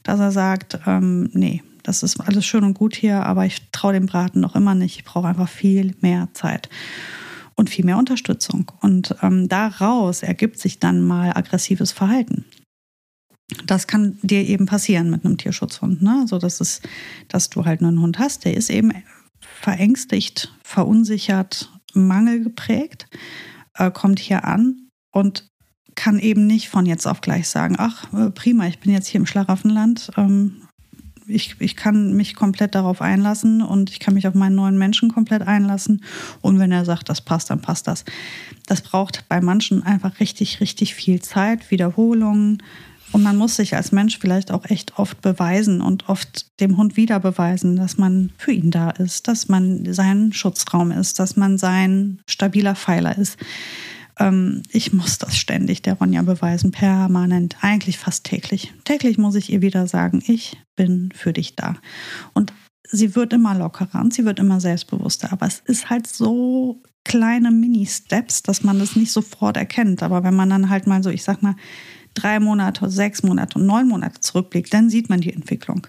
[0.01, 3.93] dass er sagt, ähm, nee, das ist alles schön und gut hier, aber ich traue
[3.93, 4.97] dem Braten noch immer nicht.
[4.97, 6.69] Ich brauche einfach viel mehr Zeit
[7.55, 8.71] und viel mehr Unterstützung.
[8.81, 12.45] Und ähm, daraus ergibt sich dann mal aggressives Verhalten.
[13.65, 16.01] Das kann dir eben passieren mit einem Tierschutzhund.
[16.01, 16.19] Ne?
[16.21, 16.87] Also das ist,
[17.27, 18.93] dass du halt einen Hund hast, der ist eben
[19.41, 23.07] verängstigt, verunsichert, mangelgeprägt,
[23.75, 25.49] äh, kommt hier an und
[25.95, 29.19] kann eben nicht von jetzt auf gleich sagen, ach äh, prima, ich bin jetzt hier
[29.19, 30.11] im Schlaraffenland.
[30.17, 30.63] Ähm,
[31.27, 35.09] ich, ich kann mich komplett darauf einlassen und ich kann mich auf meinen neuen Menschen
[35.09, 36.03] komplett einlassen.
[36.41, 38.03] Und wenn er sagt, das passt, dann passt das.
[38.65, 42.61] Das braucht bei manchen einfach richtig, richtig viel Zeit, Wiederholungen.
[43.11, 46.97] Und man muss sich als Mensch vielleicht auch echt oft beweisen und oft dem Hund
[46.97, 51.59] wieder beweisen, dass man für ihn da ist, dass man sein Schutzraum ist, dass man
[51.59, 53.37] sein stabiler Pfeiler ist.
[54.19, 58.73] Ähm, ich muss das ständig der Ronja beweisen, permanent, eigentlich fast täglich.
[58.83, 61.75] Täglich muss ich ihr wieder sagen, ich bin für dich da.
[62.33, 62.53] Und
[62.89, 65.31] sie wird immer lockerer und sie wird immer selbstbewusster.
[65.31, 70.03] Aber es ist halt so kleine Mini-Steps, dass man das nicht sofort erkennt.
[70.03, 71.55] Aber wenn man dann halt mal so, ich sag mal,
[72.13, 75.87] drei Monate, sechs Monate und neun Monate zurückblickt, dann sieht man die Entwicklung.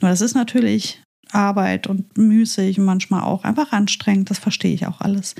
[0.00, 1.02] Nur das ist natürlich
[1.34, 5.34] Arbeit und müßig und manchmal auch einfach anstrengend, das verstehe ich auch alles.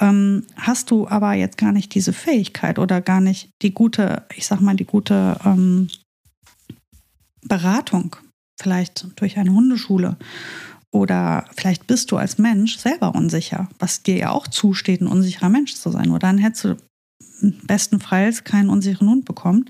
[0.00, 4.46] Ähm, hast du aber jetzt gar nicht diese Fähigkeit oder gar nicht die gute, ich
[4.46, 5.88] sag mal, die gute ähm,
[7.42, 8.16] Beratung,
[8.58, 10.16] vielleicht durch eine Hundeschule
[10.90, 15.50] oder vielleicht bist du als Mensch selber unsicher, was dir ja auch zusteht, ein unsicherer
[15.50, 16.10] Mensch zu sein.
[16.10, 16.76] Oder dann hättest du
[17.40, 19.68] bestenfalls keinen unsicheren Hund bekommen.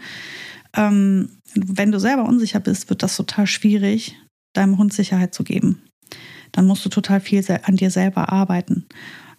[0.75, 4.17] Ähm, wenn du selber unsicher bist, wird das total schwierig,
[4.57, 5.83] deinem Hund Sicherheit zu geben.
[6.53, 8.87] Dann musst du total viel an dir selber arbeiten.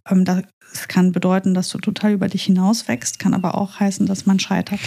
[0.09, 0.43] Ähm, das
[0.87, 4.39] kann bedeuten, dass du total über dich hinaus wächst, kann aber auch heißen, dass man
[4.39, 4.81] scheitert.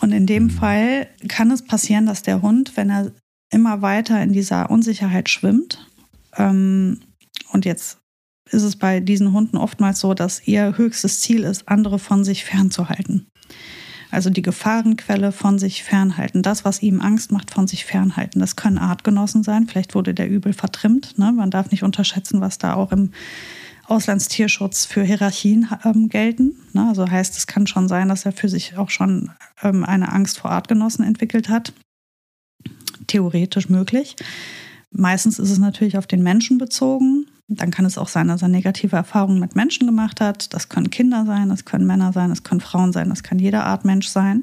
[0.00, 3.12] Und in dem Fall kann es passieren, dass der Hund, wenn er
[3.52, 5.86] immer weiter in dieser Unsicherheit schwimmt,
[6.36, 7.00] ähm,
[7.52, 7.98] und jetzt
[8.50, 12.44] ist es bei diesen Hunden oftmals so, dass ihr höchstes Ziel ist, andere von sich
[12.44, 13.26] fernzuhalten.
[14.10, 16.42] Also die Gefahrenquelle von sich fernhalten.
[16.42, 18.40] Das, was ihm Angst macht, von sich fernhalten.
[18.40, 19.66] Das können Artgenossen sein.
[19.66, 21.18] Vielleicht wurde der übel vertrimmt.
[21.18, 21.32] Ne?
[21.32, 23.12] Man darf nicht unterschätzen, was da auch im
[23.86, 26.56] Auslandstierschutz für Hierarchien ähm, gelten.
[26.72, 26.86] Ne?
[26.88, 29.30] Also heißt, es kann schon sein, dass er für sich auch schon
[29.62, 31.72] ähm, eine Angst vor Artgenossen entwickelt hat.
[33.06, 34.16] Theoretisch möglich.
[34.92, 37.26] Meistens ist es natürlich auf den Menschen bezogen.
[37.52, 40.54] Dann kann es auch sein, dass er negative Erfahrungen mit Menschen gemacht hat.
[40.54, 43.64] Das können Kinder sein, das können Männer sein, das können Frauen sein, das kann jede
[43.64, 44.42] Art Mensch sein.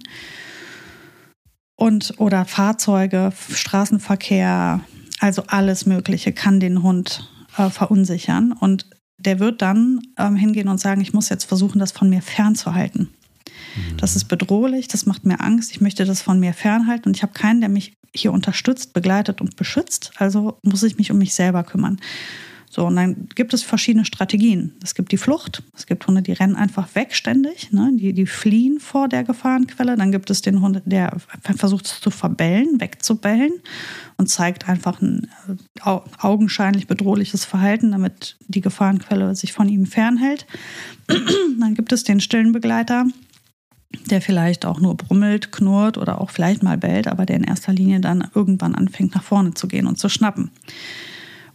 [1.78, 4.82] Und oder Fahrzeuge, Straßenverkehr,
[5.22, 8.51] also alles Mögliche kann den Hund äh, verunsichern.
[8.51, 8.88] Und
[9.18, 13.10] der wird dann ähm, hingehen und sagen, ich muss jetzt versuchen, das von mir fernzuhalten.
[13.78, 13.97] Mhm.
[13.97, 17.24] Das ist bedrohlich, das macht mir Angst, ich möchte das von mir fernhalten und ich
[17.24, 20.12] habe keinen, der mich hier unterstützt, begleitet und beschützt.
[20.18, 21.99] Also muss ich mich um mich selber kümmern.
[22.70, 24.74] So, und dann gibt es verschiedene Strategien.
[24.84, 27.91] Es gibt die Flucht, es gibt Hunde, die rennen einfach weg ständig, ne?
[27.93, 29.95] die, die fliehen vor der Gefahrenquelle.
[29.95, 31.15] Dann gibt es den Hund, der
[31.55, 33.53] versucht es zu verbellen, wegzubellen
[34.18, 40.45] und zeigt einfach ein äh, augenscheinlich bedrohliches Verhalten, damit die Gefahrenquelle sich von ihm fernhält.
[41.59, 43.05] dann gibt es den stillen Begleiter,
[44.11, 47.72] der vielleicht auch nur brummelt, knurrt oder auch vielleicht mal bellt, aber der in erster
[47.72, 50.51] Linie dann irgendwann anfängt nach vorne zu gehen und zu schnappen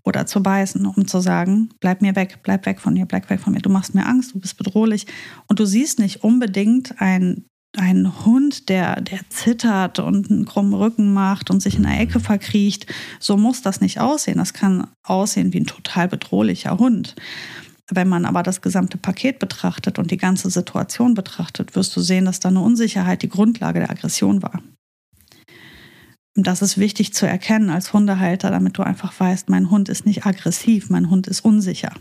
[0.05, 3.41] oder zu beißen, um zu sagen, bleib mir weg, bleib weg von mir, bleib weg
[3.41, 5.07] von mir, du machst mir Angst, du bist bedrohlich.
[5.47, 7.45] Und du siehst nicht unbedingt ein
[7.77, 12.21] ein Hund, der, der zittert und einen krummen Rücken macht und sich in der Ecke
[12.21, 12.87] verkriecht,
[13.19, 14.39] so muss das nicht aussehen.
[14.39, 17.15] Das kann aussehen wie ein total bedrohlicher Hund.
[17.91, 22.27] Wenn man aber das gesamte Paket betrachtet und die ganze Situation betrachtet, wirst du sehen,
[22.27, 24.63] dass da eine Unsicherheit die Grundlage der Aggression war.
[26.37, 30.07] Und das ist wichtig zu erkennen als Hundehalter, damit du einfach weißt, mein Hund ist
[30.07, 31.93] nicht aggressiv, mein Hund ist unsicher.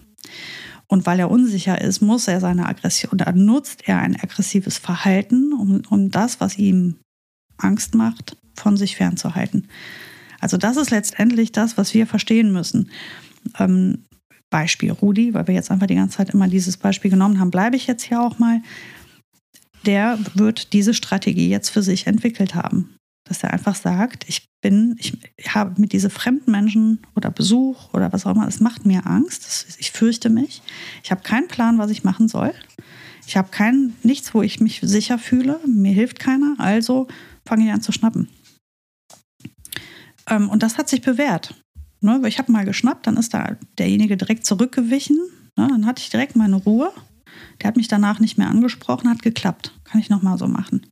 [0.88, 5.54] Und weil er unsicher ist, muss er seine Aggression, da nutzt er ein aggressives Verhalten,
[5.54, 6.98] um, um das, was ihm
[7.58, 9.68] Angst macht, von sich fernzuhalten.
[10.40, 12.90] Also das ist letztendlich das, was wir verstehen müssen.
[13.60, 14.06] Ähm,
[14.50, 17.76] Beispiel Rudi, weil wir jetzt einfach die ganze Zeit immer dieses Beispiel genommen haben, bleibe
[17.76, 18.62] ich jetzt hier auch mal.
[19.86, 22.96] Der wird diese Strategie jetzt für sich entwickelt haben
[23.32, 25.18] dass er einfach sagt, ich bin, ich
[25.56, 29.78] habe mit diesen fremden Menschen oder Besuch oder was auch immer, es macht mir Angst,
[29.80, 30.62] ich fürchte mich,
[31.02, 32.54] ich habe keinen Plan, was ich machen soll,
[33.26, 37.08] ich habe kein, nichts, wo ich mich sicher fühle, mir hilft keiner, also
[37.46, 38.28] fange ich an zu schnappen.
[40.28, 41.56] Ähm, und das hat sich bewährt.
[42.02, 42.22] Ne?
[42.28, 45.18] Ich habe mal geschnappt, dann ist da derjenige direkt zurückgewichen,
[45.58, 45.70] ne?
[45.70, 46.92] dann hatte ich direkt meine Ruhe.
[47.62, 49.74] Der hat mich danach nicht mehr angesprochen, hat geklappt.
[49.86, 50.86] Kann ich nochmal so machen.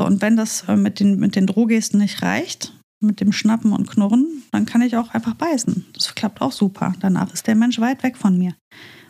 [0.00, 2.72] So, und wenn das äh, mit den, mit den Drohgesten nicht reicht,
[3.02, 5.84] mit dem Schnappen und Knurren, dann kann ich auch einfach beißen.
[5.92, 6.94] Das klappt auch super.
[7.00, 8.54] Danach ist der Mensch weit weg von mir.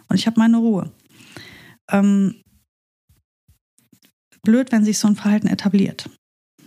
[0.09, 0.91] Und ich habe meine Ruhe.
[1.93, 2.43] Ähm,
[4.43, 6.11] blöd, wenn sich so ein Verhalten etabliert.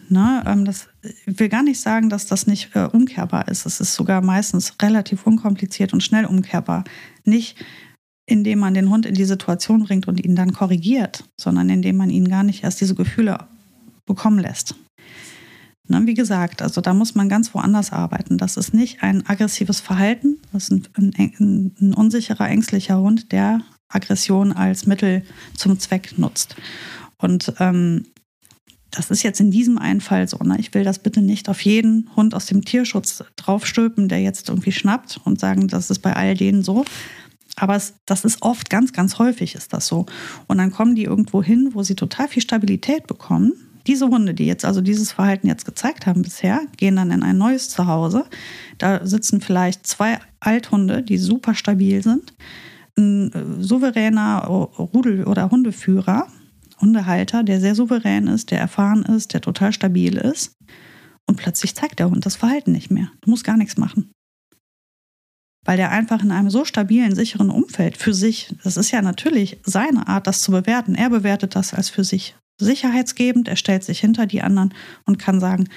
[0.07, 3.65] Ne, ähm, das, ich will gar nicht sagen, dass das nicht äh, umkehrbar ist.
[3.65, 6.85] Es ist sogar meistens relativ unkompliziert und schnell umkehrbar.
[7.25, 7.57] Nicht
[8.25, 12.09] indem man den Hund in die Situation bringt und ihn dann korrigiert, sondern indem man
[12.09, 13.49] ihn gar nicht erst diese Gefühle
[14.05, 14.75] bekommen lässt.
[15.89, 18.37] Ne, wie gesagt, also da muss man ganz woanders arbeiten.
[18.37, 23.61] Das ist nicht ein aggressives Verhalten, das ist ein, ein, ein unsicherer, ängstlicher Hund, der
[23.89, 25.23] Aggression als Mittel
[25.55, 26.55] zum Zweck nutzt.
[27.17, 28.05] Und ähm,
[28.91, 30.37] das ist jetzt in diesem einen Fall so.
[30.37, 30.55] Ne?
[30.59, 34.71] Ich will das bitte nicht auf jeden Hund aus dem Tierschutz draufstülpen, der jetzt irgendwie
[34.71, 36.85] schnappt und sagen, das ist bei all denen so.
[37.55, 40.05] Aber es, das ist oft, ganz, ganz häufig ist das so.
[40.47, 43.53] Und dann kommen die irgendwo hin, wo sie total viel Stabilität bekommen
[43.87, 47.37] diese Hunde, die jetzt also dieses Verhalten jetzt gezeigt haben bisher, gehen dann in ein
[47.37, 48.25] neues Zuhause.
[48.77, 52.33] Da sitzen vielleicht zwei Althunde, die super stabil sind,
[52.97, 56.27] ein äh, souveräner Rudel- oder Hundeführer
[56.83, 60.53] Hundehalter, der sehr souverän ist, der erfahren ist, der total stabil ist.
[61.27, 63.09] Und plötzlich zeigt der Hund das Verhalten nicht mehr.
[63.21, 64.11] Du musst gar nichts machen.
[65.65, 69.61] Weil der einfach in einem so stabilen, sicheren Umfeld für sich, das ist ja natürlich
[69.63, 70.93] seine Art, das zu bewerten.
[70.93, 74.73] Er bewertet das als für sich sicherheitsgebend, er stellt sich hinter die anderen
[75.05, 75.67] und kann sagen,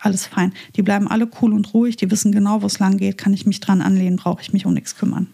[0.00, 0.52] alles fein.
[0.76, 3.46] Die bleiben alle cool und ruhig, die wissen genau, wo es lang geht, kann ich
[3.46, 5.28] mich dran anlehnen, brauche ich mich um nichts kümmern.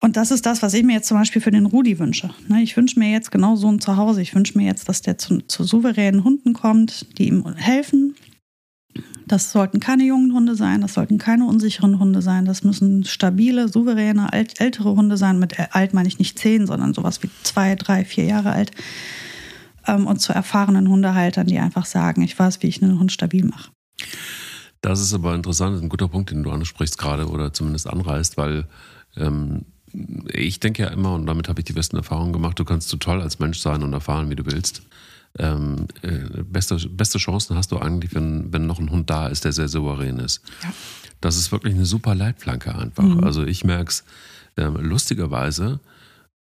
[0.00, 2.34] Und das ist das, was ich mir jetzt zum Beispiel für den Rudi wünsche.
[2.48, 4.20] Ne, ich wünsche mir jetzt genau so ein Zuhause.
[4.20, 8.16] Ich wünsche mir jetzt, dass der zu, zu souveränen Hunden kommt, die ihm helfen.
[9.32, 12.44] Das sollten keine jungen Hunde sein, das sollten keine unsicheren Hunde sein.
[12.44, 15.38] Das müssen stabile, souveräne, alt, ältere Hunde sein.
[15.38, 18.72] Mit alt meine ich nicht zehn, sondern sowas wie zwei, drei, vier Jahre alt.
[19.86, 23.46] Ähm, und zu erfahrenen Hundehaltern, die einfach sagen, ich weiß, wie ich einen Hund stabil
[23.46, 23.70] mache.
[24.82, 28.66] Das ist aber interessant, ein guter Punkt, den du ansprichst gerade oder zumindest anreißt, weil
[29.16, 29.64] ähm,
[30.26, 32.98] ich denke ja immer, und damit habe ich die besten Erfahrungen gemacht, du kannst so
[32.98, 34.82] toll als Mensch sein und erfahren, wie du willst.
[35.38, 39.44] Ähm, äh, beste, beste Chancen hast du eigentlich, wenn, wenn noch ein Hund da ist,
[39.44, 40.42] der sehr souverän ist.
[40.62, 40.72] Ja.
[41.20, 43.04] Das ist wirklich eine super Leitplanke einfach.
[43.04, 43.24] Mhm.
[43.24, 44.04] Also ich merke es
[44.56, 45.80] ähm, lustigerweise,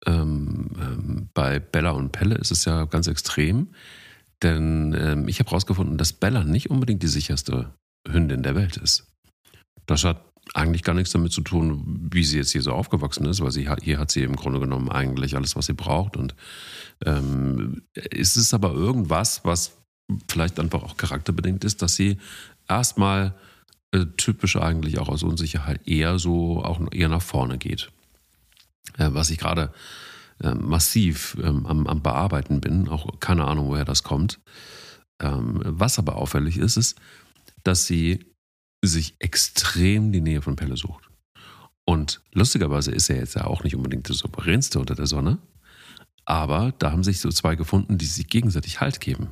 [0.05, 3.67] ähm, ähm, bei Bella und Pelle ist es ja ganz extrem,
[4.41, 7.73] denn ähm, ich habe herausgefunden, dass Bella nicht unbedingt die sicherste
[8.07, 9.05] Hündin der Welt ist.
[9.86, 13.42] Das hat eigentlich gar nichts damit zu tun, wie sie jetzt hier so aufgewachsen ist,
[13.42, 16.18] weil sie hier hat sie im Grunde genommen eigentlich alles, was sie braucht.
[16.18, 16.36] Und
[17.06, 19.78] ähm, ist es aber irgendwas, was
[20.30, 22.18] vielleicht einfach auch charakterbedingt ist, dass sie
[22.68, 23.36] erstmal
[23.92, 27.92] äh, typisch eigentlich auch aus Unsicherheit eher so auch eher nach vorne geht.
[28.98, 29.72] Äh, was ich gerade
[30.42, 34.39] äh, massiv ähm, am, am, Bearbeiten bin, auch keine Ahnung, woher das kommt.
[35.22, 37.00] Ähm, was aber auffällig ist, ist,
[37.64, 38.30] dass sie
[38.82, 41.09] sich extrem die Nähe von Pelle sucht.
[41.86, 45.39] Und lustigerweise ist er jetzt ja auch nicht unbedingt der souveränste unter der Sonne,
[46.25, 49.29] aber da haben sich so zwei gefunden, die sich gegenseitig Halt geben.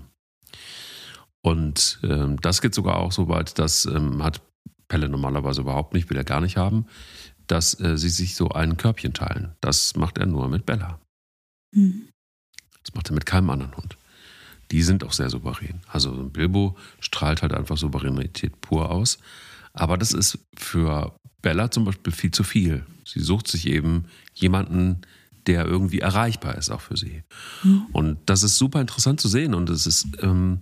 [1.42, 4.42] Und ähm, das geht sogar auch so weit, das ähm, hat
[4.88, 6.88] Pelle normalerweise überhaupt nicht, will er gar nicht haben,
[7.48, 9.56] dass äh, sie sich so ein Körbchen teilen.
[9.62, 11.00] Das macht er nur mit Bella.
[11.74, 12.10] Mhm.
[12.84, 13.99] Das macht er mit keinem anderen Hund
[14.72, 15.82] die sind auch sehr souverän.
[15.88, 19.18] Also Bilbo strahlt halt einfach Souveränität pur aus.
[19.74, 22.86] Aber das ist für Bella zum Beispiel viel zu viel.
[23.06, 25.02] Sie sucht sich eben jemanden,
[25.48, 27.24] der irgendwie erreichbar ist, auch für sie.
[27.64, 27.86] Mhm.
[27.92, 29.54] Und das ist super interessant zu sehen.
[29.54, 30.60] Und es ist, ähm,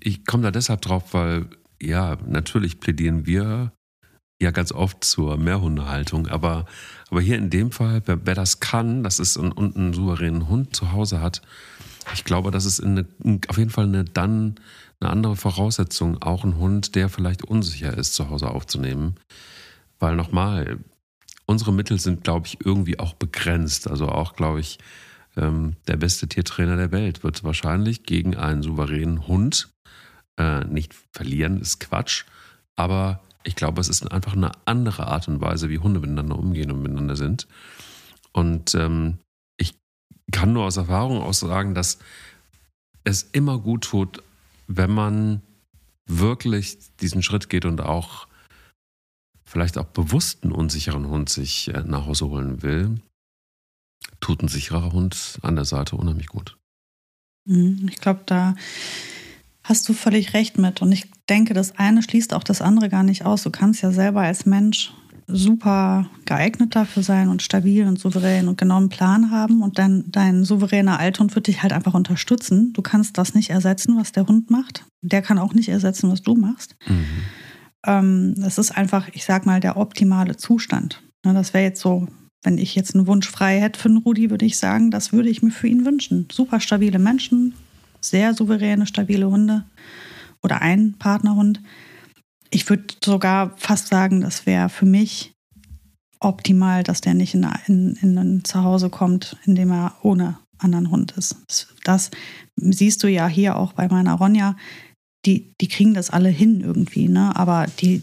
[0.00, 1.46] ich komme da deshalb drauf, weil,
[1.80, 3.72] ja, natürlich plädieren wir
[4.42, 6.64] ja ganz oft zur Mehrhundehaltung, aber,
[7.10, 10.48] aber hier in dem Fall, wer, wer das kann, das ist und, und einen souveränen
[10.48, 11.42] Hund zu Hause hat,
[12.14, 13.06] ich glaube, das ist eine,
[13.48, 14.56] auf jeden Fall eine, dann
[15.00, 19.16] eine andere Voraussetzung, auch einen Hund, der vielleicht unsicher ist, zu Hause aufzunehmen.
[19.98, 20.78] Weil nochmal,
[21.46, 23.88] unsere Mittel sind, glaube ich, irgendwie auch begrenzt.
[23.88, 24.78] Also auch, glaube ich,
[25.36, 29.68] ähm, der beste Tiertrainer der Welt wird wahrscheinlich gegen einen souveränen Hund
[30.38, 32.24] äh, nicht verlieren, ist Quatsch.
[32.76, 36.70] Aber ich glaube, es ist einfach eine andere Art und Weise, wie Hunde miteinander umgehen
[36.70, 37.46] und miteinander sind.
[38.32, 39.18] Und ähm,
[40.30, 41.98] kann nur aus Erfahrung aus sagen, dass
[43.04, 44.22] es immer gut tut,
[44.66, 45.42] wenn man
[46.06, 48.26] wirklich diesen Schritt geht und auch
[49.44, 53.00] vielleicht auch bewusst einen unsicheren Hund sich äh, nach Hause holen will,
[54.20, 56.56] tut ein sicherer Hund an der Seite unheimlich gut.
[57.46, 58.54] Mhm, ich glaube, da
[59.64, 60.82] hast du völlig recht mit.
[60.82, 63.42] Und ich denke, das eine schließt auch das andere gar nicht aus.
[63.42, 64.92] Du kannst ja selber als Mensch
[65.32, 70.04] super geeignet dafür sein und stabil und souverän und genau einen Plan haben und dann
[70.08, 72.72] dein souveräner Althund wird dich halt einfach unterstützen.
[72.72, 74.84] Du kannst das nicht ersetzen, was der Hund macht.
[75.02, 76.76] Der kann auch nicht ersetzen, was du machst.
[76.86, 77.04] Mhm.
[77.86, 81.02] Ähm, das ist einfach, ich sag mal, der optimale Zustand.
[81.24, 82.08] Ne, das wäre jetzt so,
[82.42, 85.28] wenn ich jetzt einen Wunsch frei hätte für einen Rudi, würde ich sagen, das würde
[85.28, 86.28] ich mir für ihn wünschen.
[86.32, 87.54] Super stabile Menschen,
[88.00, 89.64] sehr souveräne, stabile Hunde
[90.42, 91.60] oder ein Partnerhund
[92.50, 95.32] ich würde sogar fast sagen, das wäre für mich
[96.18, 100.90] optimal, dass der nicht in, in, in ein Zuhause kommt, in dem er ohne anderen
[100.90, 101.36] Hund ist.
[101.84, 102.10] Das
[102.56, 104.56] siehst du ja hier auch bei meiner Ronja.
[105.26, 107.34] Die, die kriegen das alle hin irgendwie, ne?
[107.36, 108.02] aber die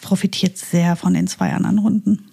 [0.00, 2.30] profitiert sehr von den zwei anderen Hunden.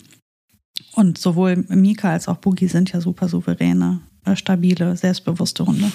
[0.94, 5.92] Und sowohl Mika als auch Boogie sind ja super souveräne, äh, stabile, selbstbewusste Hunde.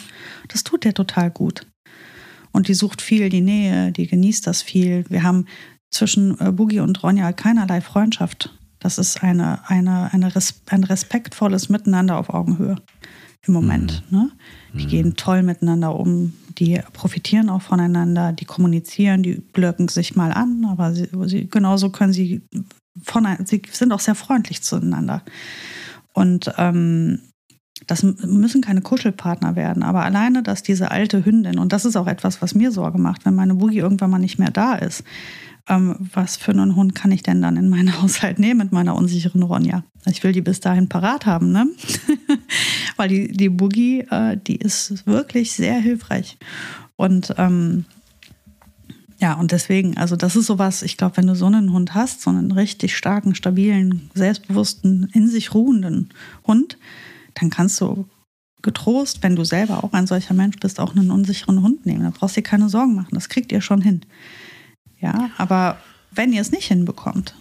[0.49, 1.67] Das tut der total gut.
[2.53, 5.05] Und die sucht viel die Nähe, die genießt das viel.
[5.09, 5.47] Wir haben
[5.91, 8.57] zwischen äh, Boogie und Ronja keinerlei Freundschaft.
[8.79, 12.77] Das ist eine, eine, eine Res ein respektvolles Miteinander auf Augenhöhe
[13.47, 14.03] im Moment.
[14.11, 14.19] Mhm.
[14.19, 14.31] Ne?
[14.75, 14.89] Die mhm.
[14.89, 20.65] gehen toll miteinander um, die profitieren auch voneinander, die kommunizieren, die blöcken sich mal an,
[20.65, 22.43] aber sie, sie, genauso können sie
[23.03, 25.23] von, sie sind auch sehr freundlich zueinander.
[26.13, 27.21] Und ähm,
[27.87, 32.07] Das müssen keine Kuschelpartner werden, aber alleine, dass diese alte Hündin, und das ist auch
[32.07, 35.05] etwas, was mir Sorge macht, wenn meine Boogie irgendwann mal nicht mehr da ist,
[35.69, 38.97] ähm, was für einen Hund kann ich denn dann in meinen Haushalt nehmen mit meiner
[38.97, 39.85] unsicheren Ronja?
[40.07, 41.69] Ich will die bis dahin parat haben, ne?
[42.97, 46.37] Weil die, die Boogie, äh, die ist wirklich sehr hilfreich.
[46.97, 47.85] Und ähm,
[49.23, 52.23] ja, und deswegen, also das ist sowas, ich glaube, wenn du so einen Hund hast,
[52.23, 56.09] so einen richtig starken, stabilen, selbstbewussten, in sich ruhenden
[56.45, 56.77] Hund,
[57.35, 58.09] dann kannst du
[58.63, 62.05] getrost, wenn du selber auch ein solcher Mensch bist, auch einen unsicheren Hund nehmen.
[62.05, 63.15] Da brauchst du dir keine Sorgen machen.
[63.15, 64.03] Das kriegt ihr schon hin.
[65.01, 65.79] Ja, aber
[66.13, 67.35] wenn ihr es nicht hinbekommt,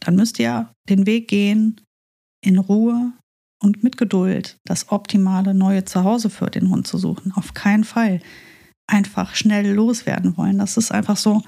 [0.00, 1.80] dann müsst ihr den Weg gehen
[2.40, 3.12] in Ruhe
[3.60, 7.32] und mit Geduld das optimale neue Zuhause für den Hund zu suchen.
[7.32, 8.20] Auf keinen Fall
[8.86, 10.58] einfach schnell loswerden wollen.
[10.58, 11.42] Das ist einfach so,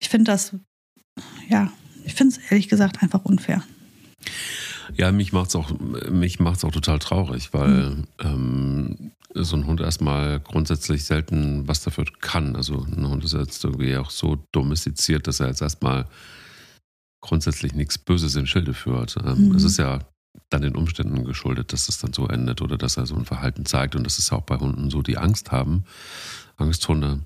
[0.00, 0.56] ich finde das,
[1.48, 1.72] ja,
[2.04, 3.62] ich finde es ehrlich gesagt einfach unfair.
[4.96, 8.06] Ja, mich macht es auch, auch total traurig, weil mhm.
[8.20, 12.56] ähm, so ein Hund erstmal grundsätzlich selten was dafür kann.
[12.56, 16.06] Also ein Hund ist jetzt irgendwie auch so domestiziert, dass er jetzt erstmal
[17.20, 19.16] grundsätzlich nichts Böses im Schilde führt.
[19.24, 19.54] Ähm, mhm.
[19.54, 20.00] Es ist ja
[20.48, 23.66] dann den Umständen geschuldet, dass es dann so endet oder dass er so ein Verhalten
[23.66, 23.94] zeigt.
[23.94, 25.84] Und das ist ja auch bei Hunden so, die Angst haben.
[26.56, 27.20] Angsthunde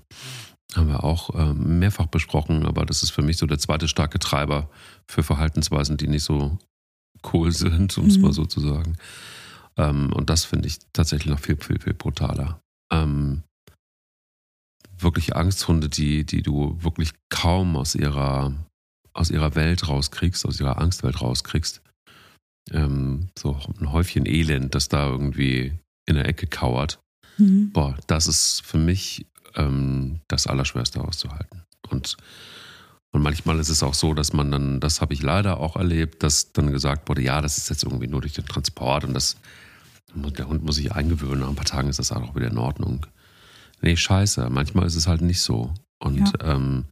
[0.75, 4.19] haben wir auch ähm, mehrfach besprochen, aber das ist für mich so der zweite starke
[4.19, 4.69] Treiber
[5.07, 6.57] für Verhaltensweisen, die nicht so
[7.33, 8.23] cool sind, um es mhm.
[8.23, 8.97] mal so zu sagen.
[9.77, 12.59] Ähm, und das finde ich tatsächlich noch viel, viel, viel brutaler.
[12.91, 13.43] Ähm,
[14.97, 18.53] wirklich Angsthunde, die, die du wirklich kaum aus ihrer,
[19.13, 21.81] aus ihrer Welt rauskriegst, aus ihrer Angstwelt rauskriegst.
[22.71, 25.73] Ähm, so ein Häufchen Elend, das da irgendwie
[26.07, 26.99] in der Ecke kauert.
[27.37, 27.71] Mhm.
[27.71, 31.63] Boah, das ist für mich ähm, das Allerschwerste auszuhalten.
[31.89, 32.17] Und,
[33.15, 36.21] und manchmal ist es auch so, dass man dann, das habe ich leider auch erlebt,
[36.21, 39.37] dass dann gesagt wurde, ja, das ist jetzt irgendwie nur durch den Transport und das,
[40.13, 43.05] der Hund muss sich eingewöhnen, nach ein paar Tagen ist das auch wieder in Ordnung.
[43.81, 45.73] Nee, scheiße, manchmal ist es halt nicht so.
[45.97, 46.55] Und ja.
[46.55, 46.87] ähm,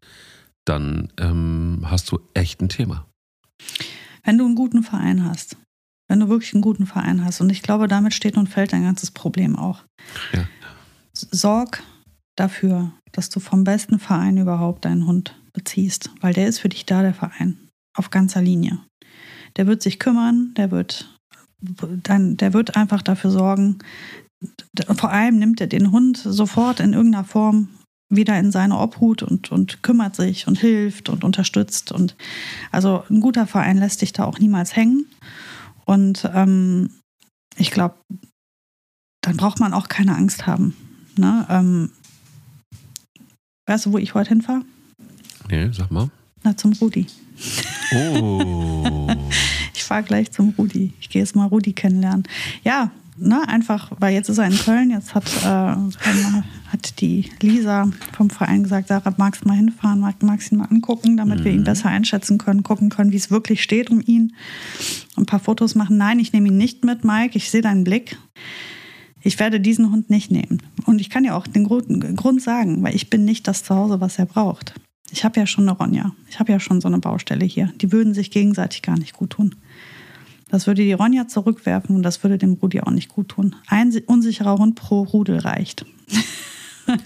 [0.64, 3.06] dann ähm, hast du echt ein Thema.
[4.24, 5.58] Wenn du einen guten Verein hast,
[6.08, 8.84] wenn du wirklich einen guten Verein hast, und ich glaube, damit steht und fällt dein
[8.84, 9.84] ganzes Problem auch.
[10.32, 10.48] Ja.
[11.12, 11.84] Sorg
[12.38, 16.86] dafür, dass du vom besten Verein überhaupt deinen Hund beziehst, weil der ist für dich
[16.86, 17.58] da, der Verein,
[17.96, 18.80] auf ganzer Linie.
[19.56, 21.18] Der wird sich kümmern, der wird,
[21.62, 23.80] dann, der wird einfach dafür sorgen,
[24.96, 27.70] vor allem nimmt er den Hund sofort in irgendeiner Form
[28.10, 31.92] wieder in seine Obhut und, und kümmert sich und hilft und unterstützt.
[31.92, 32.16] Und
[32.72, 35.08] also ein guter Verein lässt dich da auch niemals hängen.
[35.86, 36.92] Und ähm,
[37.58, 37.96] ich glaube,
[39.22, 40.76] dann braucht man auch keine Angst haben.
[41.16, 41.46] Ne?
[41.50, 41.92] Ähm,
[43.68, 44.64] weißt du, wo ich heute hinfahre?
[45.50, 46.10] Nee, sag mal.
[46.44, 47.08] Na, zum Rudi.
[47.94, 49.08] Oh.
[49.74, 50.94] ich fahre gleich zum Rudi.
[51.00, 52.24] Ich gehe jetzt mal Rudi kennenlernen.
[52.64, 57.90] Ja, ne, einfach, weil jetzt ist er in Köln, jetzt hat, äh, hat die Lisa
[58.12, 61.44] vom Verein gesagt, Sarah, magst du mal hinfahren, mag, magst ihn mal angucken, damit mhm.
[61.46, 61.66] wir ihn mhm.
[61.66, 64.36] besser einschätzen können, gucken können, wie es wirklich steht um ihn.
[65.16, 65.98] Ein paar Fotos machen.
[65.98, 68.18] Nein, ich nehme ihn nicht mit, Mike, ich sehe deinen Blick.
[69.22, 70.62] Ich werde diesen Hund nicht nehmen.
[70.86, 74.20] Und ich kann ja auch den Grund sagen, weil ich bin nicht das Zuhause, was
[74.20, 74.74] er braucht.
[75.14, 76.12] Ich habe ja schon eine Ronja.
[76.28, 77.72] Ich habe ja schon so eine Baustelle hier.
[77.80, 79.54] Die würden sich gegenseitig gar nicht gut tun.
[80.50, 83.56] Das würde die Ronja zurückwerfen und das würde dem Rudi auch nicht gut tun.
[83.68, 85.86] Ein unsicherer Hund pro Rudel reicht.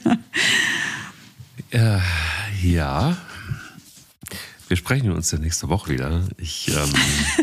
[1.71, 1.99] äh,
[2.63, 3.17] ja.
[4.69, 6.23] Wir sprechen uns ja nächste Woche wieder.
[6.37, 6.93] Ich, ähm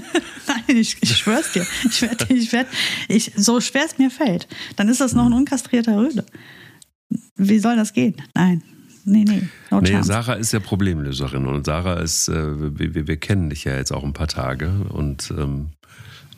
[0.47, 1.67] Nein, ich, ich schwör's dir.
[1.85, 2.69] Ich werd, ich werd,
[3.09, 6.25] ich, so schwer es mir fällt, dann ist das noch ein unkastrierter Rüde.
[7.37, 8.17] Wie soll das gehen?
[8.33, 8.63] Nein.
[9.05, 9.43] Nee, nee.
[9.71, 13.77] No nee, Sarah ist ja Problemlöserin und Sarah ist, äh, wir, wir, kennen dich ja
[13.77, 15.69] jetzt auch ein paar Tage und ähm,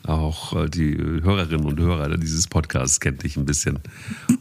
[0.03, 3.79] auch äh, die Hörerinnen und Hörer dieses Podcasts kennt dich ein bisschen.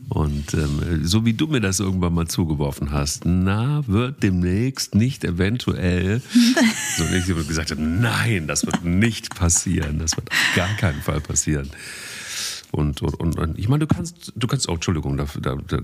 [0.08, 5.24] Und ähm, so wie du mir das irgendwann mal zugeworfen hast, na, wird demnächst nicht
[5.24, 6.20] eventuell,
[6.96, 9.98] so wie ich gesagt habe, nein, das wird nicht passieren.
[9.98, 11.70] Das wird auf gar keinen Fall passieren.
[12.76, 15.78] Und, und, und, und, ich meine, du kannst, du kannst, oh, Entschuldigung, da, da, da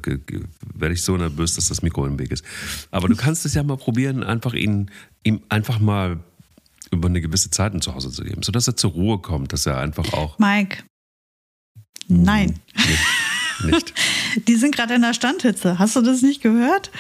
[0.75, 2.45] werde ich so nervös, dass das Mikro im Weg ist.
[2.91, 4.91] Aber du kannst es ja mal probieren, einfach ihn,
[5.25, 6.21] ihm einfach mal
[6.91, 9.79] über eine gewisse Zeit zu Hause zu geben, sodass er zur Ruhe kommt, dass er
[9.79, 10.39] einfach auch.
[10.39, 10.85] Mike.
[12.09, 12.61] Nein.
[12.75, 12.99] Nicht.
[13.65, 13.95] Nicht.
[14.49, 15.79] Die sind gerade in der Standhitze.
[15.79, 16.91] Hast du das nicht gehört?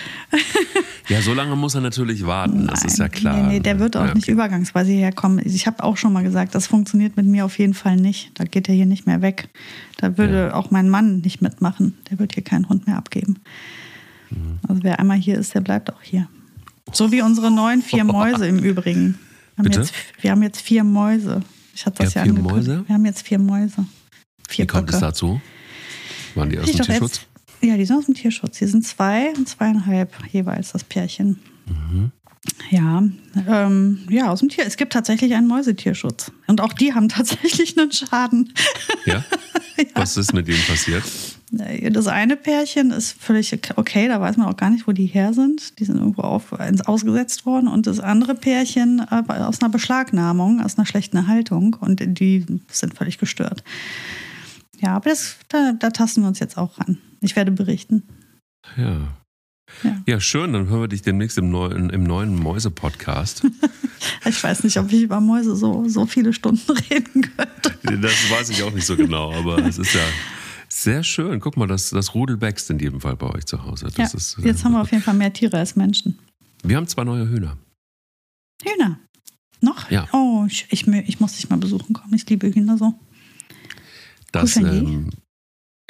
[1.09, 2.67] ja, so lange muss er natürlich warten, Nein.
[2.69, 3.37] das ist ja klar.
[3.37, 4.19] Nee, nee der wird auch ja, okay.
[4.19, 5.41] nicht übergangsweise herkommen.
[5.45, 8.31] Ich habe auch schon mal gesagt, das funktioniert mit mir auf jeden Fall nicht.
[8.35, 9.49] Da geht er hier nicht mehr weg.
[9.97, 10.55] Da würde ja.
[10.55, 11.97] auch mein Mann nicht mitmachen.
[12.11, 13.39] Der wird hier keinen Hund mehr abgeben.
[14.31, 14.59] Mhm.
[14.69, 16.29] Also wer einmal hier ist, der bleibt auch hier.
[16.93, 19.19] So wie unsere neuen vier Mäuse im Übrigen.
[19.57, 19.73] Wir haben?
[19.73, 21.43] Jetzt, wir haben jetzt vier Mäuse.
[21.75, 22.85] Ich hatte das ja, ja vier Mäuse?
[22.87, 23.87] Wir haben jetzt vier Mäuse.
[24.49, 24.97] vier Wie kommt Böcke.
[24.97, 25.41] es dazu?
[26.35, 27.01] Waren die aus dem Tierschutz?
[27.01, 27.27] Jetzt,
[27.63, 28.59] ja, die sind aus dem Tierschutz.
[28.59, 31.39] Die sind zwei und zweieinhalb jeweils, das Pärchen.
[31.67, 32.13] Mhm.
[32.71, 33.05] Ja,
[33.49, 34.67] ähm, ja, aus dem Tier.
[34.67, 36.33] Es gibt tatsächlich einen Mäusetierschutz.
[36.49, 38.53] Und auch die haben tatsächlich einen Schaden.
[39.05, 39.25] Ja?
[39.95, 41.03] Was ist mit denen passiert?
[41.51, 45.35] Das eine Pärchen ist völlig okay, da weiß man auch gar nicht, wo die her
[45.35, 45.81] sind.
[45.81, 46.55] Die sind irgendwo auf,
[46.85, 47.67] ausgesetzt worden.
[47.67, 51.77] Und das andere Pärchen äh, aus einer Beschlagnahmung, aus einer schlechten Haltung.
[51.81, 53.65] Und die sind völlig gestört.
[54.83, 56.99] Ja, aber das, da, da tasten wir uns jetzt auch ran.
[57.21, 58.03] Ich werde berichten.
[58.77, 59.15] Ja.
[59.85, 60.03] Ja.
[60.07, 60.53] Ja, schön.
[60.53, 63.47] Dann hören wir dich demnächst im neuen, im neuen Mäuse-Podcast.
[64.25, 68.01] Ich weiß nicht, ob ich über Mäuse so, so viele Stunden reden könnte.
[68.01, 70.01] Das weiß ich auch nicht so genau, aber es ist ja
[70.69, 71.39] sehr schön.
[71.39, 73.89] Guck mal, das, das Rudel wächst in jedem Fall bei euch zu Hause.
[73.97, 76.19] Ja, ist, äh, jetzt haben wir auf jeden Fall mehr Tiere als Menschen.
[76.65, 77.57] wir haben zwei neue Hühner.
[78.65, 78.99] Hühner.
[79.61, 79.89] Noch?
[79.89, 80.09] Ja.
[80.13, 82.13] Oh, ich, ich, ich muss dich mal besuchen kommen.
[82.15, 82.95] Ich liebe Hühner so.
[84.33, 84.93] Das, Kuscheln die?
[84.93, 85.11] ähm,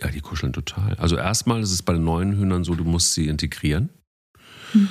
[0.01, 0.95] ja, die kuscheln total.
[0.97, 3.89] Also erstmal ist es bei den neuen Hühnern so, du musst sie integrieren.
[4.73, 4.89] Hm.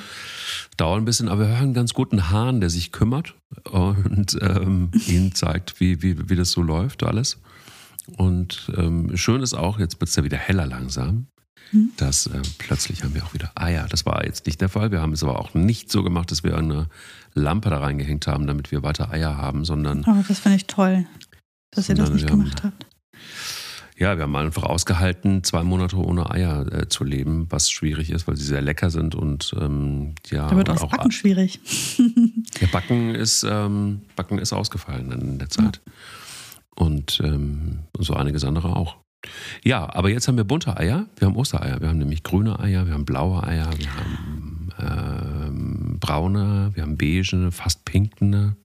[0.78, 3.36] Dauert ein bisschen, aber wir hören einen ganz guten Hahn, der sich kümmert
[3.70, 7.40] und ähm, ihnen zeigt, wie, wie, wie das so läuft, alles.
[8.18, 11.28] Und ähm, schön ist auch, jetzt wird es ja wieder heller langsam,
[11.70, 11.92] Hm.
[11.98, 13.86] dass äh, plötzlich haben wir auch wieder Eier.
[13.90, 14.92] Das war jetzt nicht der Fall.
[14.92, 16.88] Wir haben es aber auch nicht so gemacht, dass wir eine
[17.34, 21.06] Lampe da reingehängt haben, damit wir weiter Eier haben, sondern Aber das finde ich toll,
[21.72, 22.86] dass ihr das nicht wir haben- gemacht habt.
[23.98, 28.28] Ja, wir haben einfach ausgehalten, zwei Monate ohne Eier äh, zu leben, was schwierig ist,
[28.28, 30.48] weil sie sehr lecker sind und ähm, ja.
[30.48, 31.60] Da wird auch Backen schwierig.
[32.60, 35.82] Ja, Backen ist, ähm, Backen ist ausgefallen in der Zeit.
[36.76, 38.98] Und ähm, so einiges andere auch.
[39.64, 41.06] Ja, aber jetzt haben wir bunte Eier.
[41.18, 41.80] Wir haben Ostereier.
[41.82, 46.98] Wir haben nämlich grüne Eier, wir haben blaue Eier, wir haben ähm, braune, wir haben
[46.98, 48.56] beige, fast pinkene.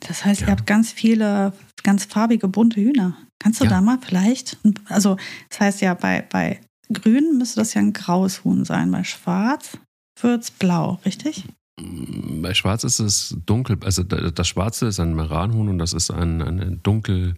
[0.00, 0.48] Das heißt, Ja.
[0.48, 3.16] ihr habt ganz viele, ganz farbige, bunte Hühner.
[3.38, 3.70] Kannst du Ja.
[3.70, 5.16] da mal vielleicht, also
[5.50, 6.60] das heißt ja, bei, bei
[6.92, 9.78] Grün müsste das ja ein graues Huhn sein, bei Schwarz
[10.20, 11.44] wird es blau, richtig?
[11.80, 13.76] Mm, Bei Schwarz ist es dunkel.
[13.84, 17.34] Also da- das Schwarze ist ein Meranhuhn und das ist ein, ein dunkel.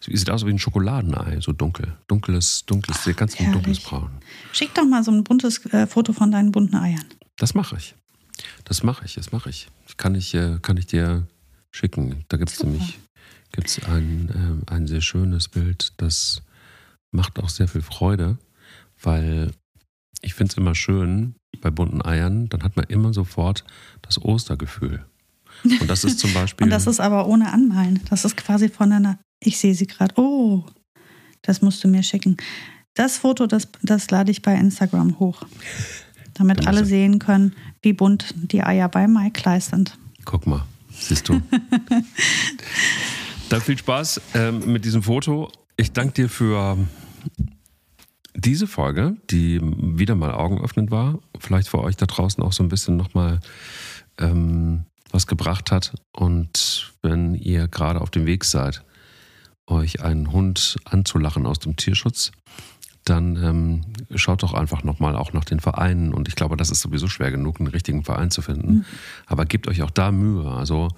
[0.00, 1.92] Sieht aus wie ein Schokoladenei, so dunkel.
[2.08, 3.52] Dunkles, dunkles, Ach, ganz herrlich.
[3.52, 4.10] dunkles Braun.
[4.52, 7.04] Schick doch mal so ein buntes äh, Foto von deinen bunten Eiern.
[7.36, 7.94] Das mache ich.
[8.64, 9.68] Das mache ich, das mache ich.
[9.98, 11.26] Kann ich, äh, kann ich dir
[11.70, 12.24] schicken.
[12.28, 12.98] Da gibt es nämlich
[13.52, 16.42] gibt's ein, ähm, ein sehr schönes Bild, das
[17.10, 18.38] macht auch sehr viel Freude,
[19.02, 19.52] weil
[20.22, 23.64] ich finde es immer schön bei bunten Eiern, dann hat man immer sofort
[24.02, 25.04] das Ostergefühl.
[25.64, 26.64] Und das ist zum Beispiel.
[26.64, 28.00] Und das ist aber ohne Anmalen.
[28.08, 30.64] Das ist quasi von einer, ich sehe sie gerade, oh,
[31.42, 32.36] das musst du mir schicken.
[32.94, 35.42] Das Foto, das, das lade ich bei Instagram hoch,
[36.34, 39.96] damit alle sehen können, wie bunt die Eier bei Mike Kleiss sind.
[40.24, 40.64] Guck mal,
[41.00, 41.40] siehst du.
[43.48, 45.50] Dann viel Spaß ähm, mit diesem Foto.
[45.76, 46.76] Ich danke dir für
[48.34, 51.18] diese Folge, die wieder mal augenöffnend war.
[51.38, 53.40] Vielleicht für euch da draußen auch so ein bisschen nochmal
[54.18, 55.94] ähm, was gebracht hat.
[56.12, 58.84] Und wenn ihr gerade auf dem Weg seid,
[59.66, 62.32] euch einen Hund anzulachen aus dem Tierschutz,
[63.04, 63.80] dann ähm,
[64.14, 66.12] schaut doch einfach nochmal auch nach den Vereinen.
[66.12, 68.84] Und ich glaube, das ist sowieso schwer genug, einen richtigen Verein zu finden.
[69.26, 70.50] Aber gebt euch auch da Mühe.
[70.50, 70.88] Also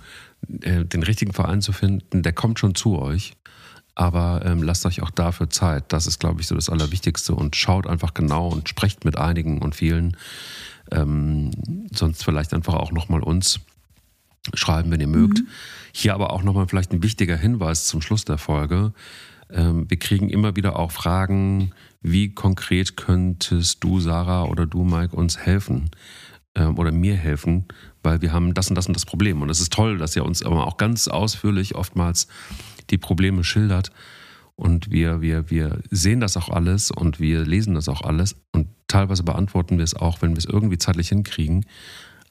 [0.62, 3.34] äh, den richtigen Verein zu finden, der kommt schon zu euch.
[3.94, 5.92] Aber ähm, lasst euch auch dafür Zeit.
[5.92, 7.34] Das ist, glaube ich, so das Allerwichtigste.
[7.34, 10.16] Und schaut einfach genau und sprecht mit einigen und vielen.
[10.90, 11.50] Ähm,
[11.94, 13.60] sonst vielleicht einfach auch nochmal uns
[14.54, 15.42] schreiben, wenn ihr mögt.
[15.92, 18.92] Hier aber auch nochmal vielleicht ein wichtiger Hinweis zum Schluss der Folge.
[19.52, 25.14] Ähm, wir kriegen immer wieder auch Fragen, wie konkret könntest du, Sarah, oder du, Mike,
[25.14, 25.90] uns helfen
[26.54, 27.66] ähm, oder mir helfen,
[28.02, 29.42] weil wir haben das und das und das Problem.
[29.42, 32.26] Und es ist toll, dass ihr uns aber auch ganz ausführlich oftmals
[32.90, 33.92] die Probleme schildert.
[34.54, 38.36] Und wir, wir, wir sehen das auch alles und wir lesen das auch alles.
[38.52, 41.66] Und teilweise beantworten wir es auch, wenn wir es irgendwie zeitlich hinkriegen.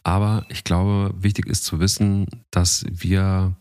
[0.03, 3.55] Aber ich glaube, wichtig ist zu wissen, dass wir,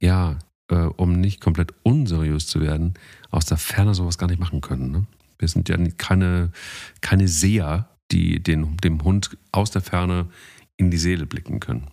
[0.00, 0.38] ja,
[0.70, 2.94] äh, um nicht komplett unseriös zu werden,
[3.30, 4.90] aus der Ferne sowas gar nicht machen können.
[4.90, 5.06] Ne?
[5.38, 6.50] Wir sind ja keine,
[7.00, 10.26] keine Seher, die den, dem Hund aus der Ferne
[10.76, 11.88] in die Seele blicken können.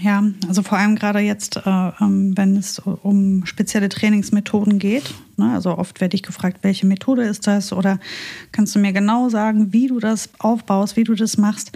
[0.00, 1.60] Ja, also vor allem gerade jetzt, äh,
[2.00, 5.14] ähm, wenn es um spezielle Trainingsmethoden geht.
[5.36, 5.52] Ne?
[5.52, 7.72] Also oft werde ich gefragt, welche Methode ist das?
[7.72, 7.98] Oder
[8.52, 11.72] kannst du mir genau sagen, wie du das aufbaust, wie du das machst?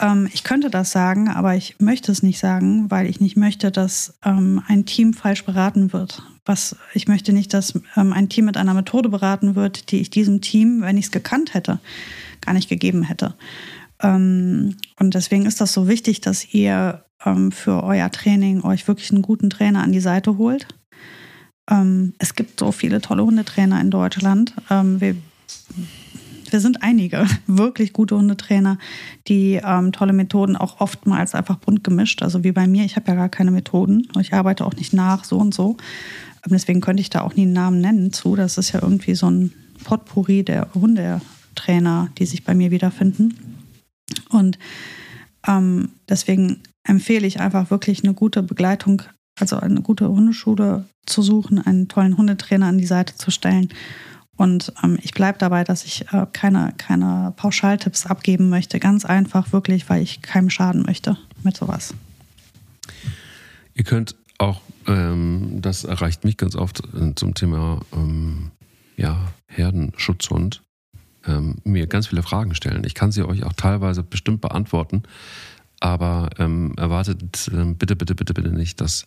[0.00, 3.70] Ähm, ich könnte das sagen, aber ich möchte es nicht sagen, weil ich nicht möchte,
[3.70, 6.22] dass ähm, ein Team falsch beraten wird.
[6.44, 10.10] Was, ich möchte nicht, dass ähm, ein Team mit einer Methode beraten wird, die ich
[10.10, 11.78] diesem Team, wenn ich es gekannt hätte,
[12.40, 13.34] gar nicht gegeben hätte.
[14.00, 19.12] Ähm, und deswegen ist das so wichtig, dass ihr ähm, für euer Training euch wirklich
[19.12, 20.66] einen guten Trainer an die Seite holt.
[21.70, 24.54] ähm, es gibt so viele tolle Hundetrainer in Deutschland.
[24.68, 25.16] Wir,
[26.52, 28.78] wir sind einige wirklich gute Hundetrainer,
[29.28, 32.22] die ähm, tolle Methoden auch oftmals einfach bunt gemischt.
[32.22, 34.08] Also wie bei mir, ich habe ja gar keine Methoden.
[34.20, 35.76] Ich arbeite auch nicht nach, so und so.
[36.44, 38.36] Ähm, deswegen könnte ich da auch nie einen Namen nennen zu.
[38.36, 39.52] Das ist ja irgendwie so ein
[39.84, 43.62] Potpourri der Hundetrainer, die sich bei mir wiederfinden.
[44.30, 44.58] Und
[45.46, 49.02] ähm, deswegen empfehle ich einfach wirklich eine gute Begleitung,
[49.38, 53.70] also eine gute Hundeschule zu suchen, einen tollen Hundetrainer an die Seite zu stellen.
[54.42, 58.80] Und ähm, ich bleibe dabei, dass ich äh, keine, keine Pauschaltipps abgeben möchte.
[58.80, 61.94] Ganz einfach, wirklich, weil ich keinem schaden möchte mit sowas.
[63.74, 68.50] Ihr könnt auch, ähm, das erreicht mich ganz oft äh, zum Thema ähm,
[68.96, 70.64] ja, Herdenschutzhund,
[71.24, 72.82] ähm, mir ganz viele Fragen stellen.
[72.84, 75.04] Ich kann sie euch auch teilweise bestimmt beantworten,
[75.78, 79.06] aber ähm, erwartet äh, bitte, bitte, bitte, bitte nicht, dass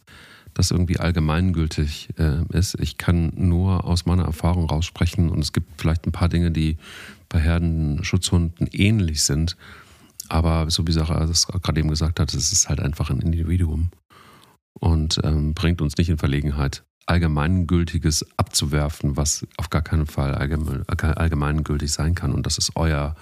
[0.55, 2.79] das irgendwie allgemeingültig äh, ist.
[2.79, 6.77] Ich kann nur aus meiner Erfahrung raussprechen und es gibt vielleicht ein paar Dinge, die
[7.29, 9.57] bei Herdenschutzhunden ähnlich sind.
[10.29, 13.91] Aber so wie Sarah das gerade eben gesagt hat, es ist halt einfach ein Individuum
[14.79, 20.83] und ähm, bringt uns nicht in Verlegenheit, Allgemeingültiges abzuwerfen, was auf gar keinen Fall allgemein,
[20.87, 22.33] allgemeingültig sein kann.
[22.33, 23.15] Und das ist euer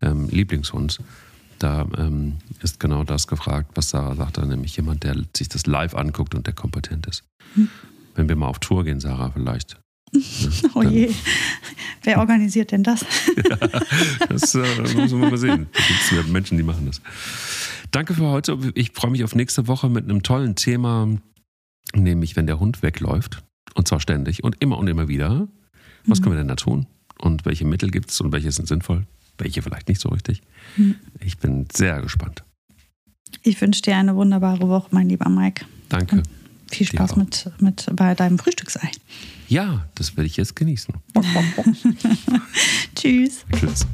[0.00, 1.00] ähm, Lieblingshund.
[1.62, 5.94] Da ähm, ist genau das gefragt, was Sarah sagte, nämlich jemand, der sich das live
[5.94, 7.22] anguckt und der kompetent ist.
[7.54, 7.68] Hm.
[8.16, 9.78] Wenn wir mal auf Tour gehen, Sarah, vielleicht.
[10.12, 11.10] Ne, oh je.
[12.02, 13.06] Wer organisiert denn das?
[13.48, 13.56] ja,
[14.28, 14.60] das äh,
[14.96, 15.68] müssen wir mal sehen.
[15.72, 17.00] Da gibt es ja Menschen, die machen das.
[17.92, 18.58] Danke für heute.
[18.74, 21.08] Ich freue mich auf nächste Woche mit einem tollen Thema,
[21.94, 23.44] nämlich wenn der Hund wegläuft.
[23.74, 25.46] Und zwar ständig und immer und immer wieder.
[26.06, 26.24] Was mhm.
[26.24, 26.86] können wir denn da tun?
[27.18, 29.06] Und welche Mittel gibt es und welche sind sinnvoll?
[29.38, 30.42] welche vielleicht nicht so richtig.
[30.76, 30.96] Hm.
[31.20, 32.44] Ich bin sehr gespannt.
[33.42, 35.64] Ich wünsche dir eine wunderbare Woche, mein lieber Mike.
[35.88, 36.16] Danke.
[36.16, 36.28] Und
[36.70, 38.90] viel Spaß mit, mit bei deinem Frühstücksei.
[39.48, 40.94] Ja, das werde ich jetzt genießen.
[42.94, 43.44] Tschüss.
[43.54, 43.86] Tschüss.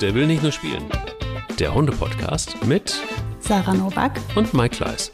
[0.00, 0.84] Der will nicht nur spielen.
[1.58, 2.94] Der Hunde-Podcast mit
[3.40, 5.12] Sarah Novak und Mike Kleiss.